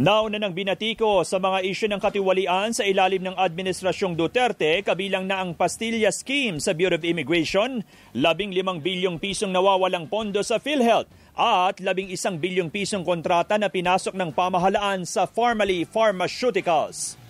Nauna 0.00 0.40
nang 0.40 0.56
binatiko 0.56 1.28
sa 1.28 1.36
mga 1.36 1.60
isyu 1.60 1.84
ng 1.92 2.00
katiwalian 2.00 2.72
sa 2.72 2.88
ilalim 2.88 3.20
ng 3.20 3.36
Administrasyong 3.36 4.16
Duterte, 4.16 4.80
kabilang 4.80 5.28
na 5.28 5.44
ang 5.44 5.52
Pastilla 5.52 6.08
Scheme 6.08 6.56
sa 6.56 6.72
Bureau 6.72 6.96
of 6.96 7.04
Immigration, 7.04 7.84
15 8.16 8.80
bilyong 8.80 9.20
pisong 9.20 9.52
nawawalang 9.52 10.08
pondo 10.08 10.40
sa 10.40 10.56
PhilHealth, 10.56 11.04
at 11.36 11.84
11 11.84 12.16
bilyong 12.40 12.72
pisong 12.72 13.04
kontrata 13.04 13.60
na 13.60 13.68
pinasok 13.68 14.16
ng 14.16 14.32
pamahalaan 14.32 15.04
sa 15.04 15.28
Pharmaly 15.28 15.84
Pharmaceuticals. 15.84 17.20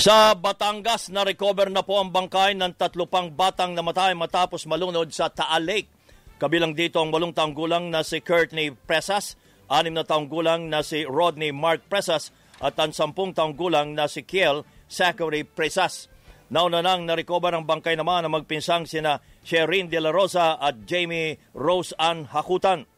Sa 0.00 0.32
Batangas, 0.32 1.12
na-recover 1.12 1.68
na 1.68 1.84
po 1.84 2.00
ang 2.00 2.08
bangkay 2.08 2.56
ng 2.56 2.72
tatlo 2.72 3.04
pang 3.04 3.28
batang 3.28 3.76
namatay 3.76 4.16
matapos 4.16 4.64
malunod 4.64 5.12
sa 5.12 5.28
Taal 5.28 5.68
Lake. 5.68 5.92
Kabilang 6.40 6.72
dito 6.72 7.04
ang 7.04 7.12
walong 7.12 7.36
taong 7.36 7.52
gulang 7.52 7.92
na 7.92 8.00
si 8.00 8.24
Courtney 8.24 8.72
Presas, 8.72 9.36
anim 9.68 9.92
na 9.92 10.00
taong 10.00 10.24
gulang 10.24 10.72
na 10.72 10.80
si 10.80 11.04
Rodney 11.04 11.52
Mark 11.52 11.84
Presas 11.84 12.32
at 12.64 12.80
ang 12.80 12.96
sampung 12.96 13.36
taong 13.36 13.52
gulang 13.52 13.92
na 13.92 14.08
si 14.08 14.24
Kiel 14.24 14.64
Zachary 14.88 15.44
Presas. 15.44 16.08
Nauna 16.48 16.80
nang 16.80 17.04
narecover 17.04 17.52
ang 17.52 17.68
bangkay 17.68 17.92
naman 17.92 18.24
na 18.24 18.32
magpinsang 18.32 18.88
sina 18.88 19.20
Sherin 19.44 19.92
De 19.92 20.00
La 20.00 20.16
Rosa 20.16 20.56
at 20.56 20.80
Jamie 20.88 21.36
Rose 21.52 21.92
Ann 22.00 22.24
Hakutan. 22.24 22.88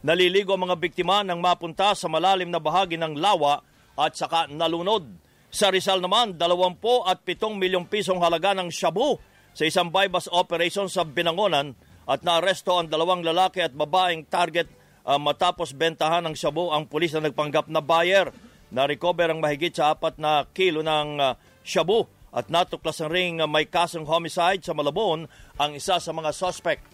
Naliligo 0.00 0.56
ang 0.56 0.72
mga 0.72 0.80
biktima 0.80 1.20
nang 1.20 1.44
mapunta 1.44 1.92
sa 1.92 2.08
malalim 2.08 2.48
na 2.48 2.64
bahagi 2.64 2.96
ng 2.96 3.12
lawa 3.20 3.60
at 4.00 4.16
saka 4.16 4.48
nalunod. 4.48 5.25
Sa 5.56 5.72
Rizal 5.72 6.04
naman, 6.04 6.36
20 6.36 6.76
at 7.08 7.24
7 7.24 7.56
milyong 7.56 7.88
pisong 7.88 8.20
halaga 8.20 8.52
ng 8.52 8.68
shabu 8.68 9.16
sa 9.56 9.64
isang 9.64 9.88
bypass 9.88 10.28
operation 10.28 10.84
sa 10.84 11.00
Binangonan 11.00 11.72
at 12.04 12.20
naaresto 12.20 12.76
ang 12.76 12.92
dalawang 12.92 13.24
lalaki 13.24 13.64
at 13.64 13.72
babaeng 13.72 14.28
target 14.28 14.68
uh, 15.08 15.16
matapos 15.16 15.72
bentahan 15.72 16.28
ng 16.28 16.36
shabu 16.36 16.68
ang 16.68 16.84
pulis 16.84 17.16
na 17.16 17.24
nagpanggap 17.24 17.72
na 17.72 17.80
buyer. 17.80 18.28
Na-recover 18.68 19.32
ang 19.32 19.40
mahigit 19.40 19.72
sa 19.72 19.96
apat 19.96 20.20
na 20.20 20.44
kilo 20.52 20.84
ng 20.84 21.24
uh, 21.24 21.32
shabu 21.64 22.04
at 22.36 22.52
natuklasan 22.52 23.08
ring 23.08 23.40
uh, 23.40 23.48
may 23.48 23.64
kasong 23.64 24.04
homicide 24.04 24.60
sa 24.60 24.76
Malabon 24.76 25.24
ang 25.56 25.72
isa 25.72 25.96
sa 25.96 26.12
mga 26.12 26.36
suspect. 26.36 26.84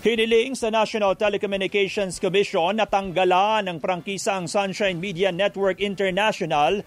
Hiniling 0.00 0.56
sa 0.56 0.72
National 0.72 1.12
Telecommunications 1.12 2.24
Commission 2.24 2.80
na 2.80 2.88
tanggalan 2.88 3.68
ng 3.68 3.84
prangkisa 3.84 4.40
ang 4.40 4.48
Sunshine 4.48 4.96
Media 4.96 5.28
Network 5.28 5.76
International 5.76 6.80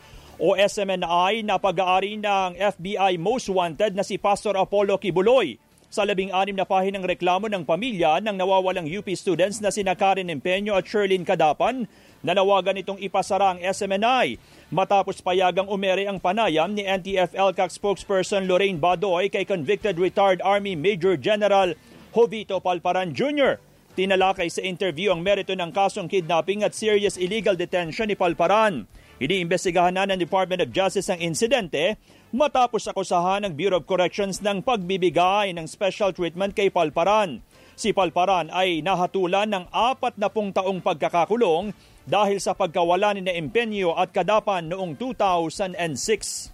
o 0.44 0.60
SMNI 0.60 1.40
na 1.48 1.56
pag-aari 1.56 2.20
ng 2.20 2.60
FBI 2.60 3.16
Most 3.16 3.48
Wanted 3.48 3.96
na 3.96 4.04
si 4.04 4.20
Pastor 4.20 4.60
Apollo 4.60 5.00
Kibuloy 5.00 5.56
sa 5.88 6.04
labing 6.04 6.36
anim 6.36 6.52
na 6.52 6.68
pahinang 6.68 7.08
reklamo 7.08 7.48
ng 7.48 7.64
pamilya 7.64 8.20
ng 8.20 8.36
nawawalang 8.36 8.84
UP 8.84 9.08
students 9.16 9.64
na 9.64 9.72
sina 9.72 9.96
Karen 9.96 10.28
Empeño 10.28 10.76
at 10.76 10.84
Sherlyn 10.84 11.24
Kadapan, 11.24 11.88
nanawagan 12.28 12.76
itong 12.76 13.00
ipasara 13.00 13.56
ang 13.56 13.64
SMNI 13.64 14.36
matapos 14.68 15.24
payagang 15.24 15.72
umere 15.72 16.12
ang 16.12 16.20
panayam 16.20 16.76
ni 16.76 16.84
NTF-LCAC 16.84 17.80
spokesperson 17.80 18.44
Lorraine 18.44 18.84
Badoy 18.84 19.32
kay 19.32 19.48
convicted 19.48 19.96
retired 19.96 20.44
Army 20.44 20.76
Major 20.76 21.16
General 21.16 21.72
Jovito 22.12 22.60
Palparan 22.60 23.16
Jr. 23.16 23.64
Tinalakay 23.96 24.52
sa 24.52 24.60
interview 24.60 25.16
ang 25.16 25.24
merito 25.24 25.56
ng 25.56 25.72
kasong 25.72 26.12
kidnapping 26.12 26.68
at 26.68 26.76
serious 26.76 27.16
illegal 27.16 27.56
detention 27.56 28.12
ni 28.12 28.20
Palparan. 28.20 28.92
Iniimbestigahan 29.24 29.96
na 29.96 30.04
ng 30.04 30.20
Department 30.20 30.68
of 30.68 30.76
Justice 30.76 31.08
ang 31.08 31.24
insidente 31.24 31.96
matapos 32.36 32.84
akusahan 32.92 33.48
ng 33.48 33.56
Bureau 33.56 33.80
of 33.80 33.88
Corrections 33.88 34.44
ng 34.44 34.60
pagbibigay 34.60 35.56
ng 35.56 35.64
special 35.64 36.12
treatment 36.12 36.52
kay 36.52 36.68
Palparan. 36.68 37.40
Si 37.80 37.96
Palparan 37.96 38.52
ay 38.52 38.84
nahatulan 38.84 39.48
ng 39.48 39.72
apat 39.72 40.20
na 40.20 40.28
pung 40.28 40.52
taong 40.52 40.84
pagkakakulong 40.84 41.72
dahil 42.04 42.36
sa 42.44 42.52
pagkawala 42.52 43.16
ni 43.16 43.24
na 43.24 43.32
Empeño 43.32 43.96
at 43.96 44.12
Kadapan 44.12 44.68
noong 44.68 45.00
2006. 45.00 46.52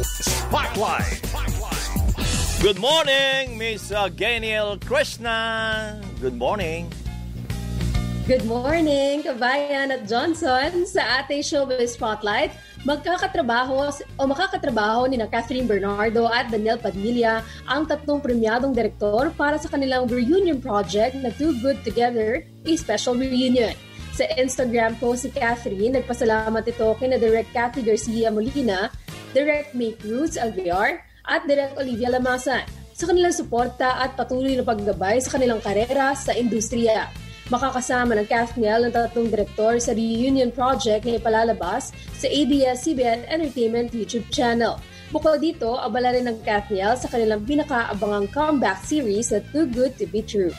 Spotlight! 0.00 1.20
Good 2.64 2.80
morning, 2.80 3.60
Miss 3.60 3.92
uh, 3.92 4.08
Ganiel 4.08 4.80
Krishna. 4.80 6.00
Good 6.16 6.40
morning. 6.40 6.88
Good 8.30 8.46
morning, 8.46 9.26
Kabayan 9.26 9.90
at 9.90 10.06
Johnson. 10.06 10.86
Sa 10.86 11.02
ating 11.18 11.42
showbiz 11.42 11.98
spotlight, 11.98 12.54
magkakatrabaho 12.86 13.90
o 13.90 14.22
makakatrabaho 14.22 15.10
ni 15.10 15.18
na 15.18 15.26
Catherine 15.26 15.66
Bernardo 15.66 16.30
at 16.30 16.46
Daniel 16.46 16.78
Padilla 16.78 17.42
ang 17.66 17.90
tatlong 17.90 18.22
premyadong 18.22 18.70
direktor 18.70 19.34
para 19.34 19.58
sa 19.58 19.66
kanilang 19.66 20.06
reunion 20.06 20.62
project 20.62 21.18
na 21.18 21.34
Too 21.34 21.58
Good 21.58 21.82
Together, 21.82 22.46
a 22.46 22.72
special 22.78 23.18
reunion. 23.18 23.74
Sa 24.14 24.22
Instagram 24.38 24.94
post 25.02 25.26
si 25.26 25.34
Catherine, 25.34 25.98
nagpasalamat 25.98 26.62
ito 26.70 26.86
kina 27.02 27.18
Direct 27.18 27.50
Cathy 27.50 27.82
Garcia 27.82 28.30
Molina, 28.30 28.94
Direct 29.34 29.74
May 29.74 29.98
Cruz 29.98 30.38
Alvear, 30.38 31.02
at 31.26 31.50
Direct 31.50 31.74
Olivia 31.82 32.14
Lamasan 32.14 32.62
sa 32.94 33.04
kanilang 33.10 33.34
suporta 33.34 33.98
at 33.98 34.14
patuloy 34.14 34.54
na 34.54 34.62
paggabay 34.62 35.18
sa 35.18 35.34
kanilang 35.34 35.58
karera 35.58 36.14
sa 36.14 36.30
industriya. 36.30 37.10
Makakasama 37.50 38.14
ng 38.14 38.30
Kathniel 38.30 38.86
ang 38.86 38.94
tatlong 38.94 39.26
direktor 39.26 39.82
sa 39.82 39.90
Reunion 39.90 40.54
Project 40.54 41.02
na 41.02 41.18
ipalalabas 41.18 41.90
sa 42.14 42.30
ABS-CBN 42.30 43.26
Entertainment 43.26 43.90
YouTube 43.90 44.22
channel. 44.30 44.78
Bukod 45.10 45.42
dito, 45.42 45.74
abala 45.74 46.14
rin 46.14 46.30
ng 46.30 46.46
Kathniel 46.46 46.94
sa 46.94 47.10
kanilang 47.10 47.42
pinakaabangang 47.42 48.30
comeback 48.30 48.86
series 48.86 49.34
na 49.34 49.42
Too 49.50 49.66
Good 49.66 49.98
To 49.98 50.06
Be 50.06 50.22
True. 50.22 50.54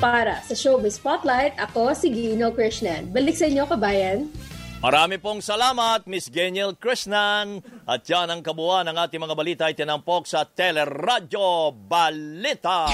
Para 0.00 0.40
sa 0.40 0.56
Showbiz 0.56 0.96
Spotlight, 0.96 1.60
ako 1.60 1.92
si 1.92 2.08
Gino 2.08 2.48
Krishnan. 2.48 3.12
Balik 3.12 3.36
sa 3.36 3.52
inyo, 3.52 3.68
kabayan! 3.68 4.32
Marami 4.80 5.20
pong 5.20 5.44
salamat, 5.44 6.08
Miss 6.08 6.32
Geniel 6.32 6.72
Krishnan. 6.72 7.60
At 7.84 8.00
yan 8.08 8.32
ang 8.32 8.40
kabuuan 8.40 8.88
ng 8.88 8.96
ating 8.96 9.20
mga 9.20 9.36
balita 9.36 9.62
ay 9.68 9.76
tinampok 9.76 10.24
sa 10.24 10.48
Teleradyo 10.48 11.76
Balita. 11.84 12.88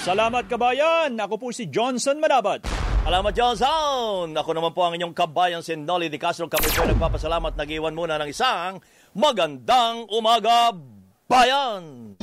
Salamat 0.00 0.48
kabayan! 0.48 1.12
Ako 1.20 1.36
po 1.36 1.52
si 1.52 1.68
Johnson 1.68 2.16
Manabat. 2.16 2.64
Salamat, 3.04 3.32
Johnson! 3.36 4.32
Ako 4.32 4.56
naman 4.56 4.72
po 4.72 4.88
ang 4.88 4.96
inyong 4.96 5.12
kabayan, 5.12 5.60
si 5.60 5.76
Nolly 5.76 6.08
Di 6.08 6.16
Castro. 6.16 6.48
Kami 6.48 6.64
po 6.72 6.88
nagpapasalamat. 6.88 7.60
Nag-iwan 7.60 7.92
muna 7.92 8.16
ng 8.16 8.32
isang 8.32 8.80
magandang 9.12 10.08
umaga, 10.08 10.72
bayan! 11.28 12.16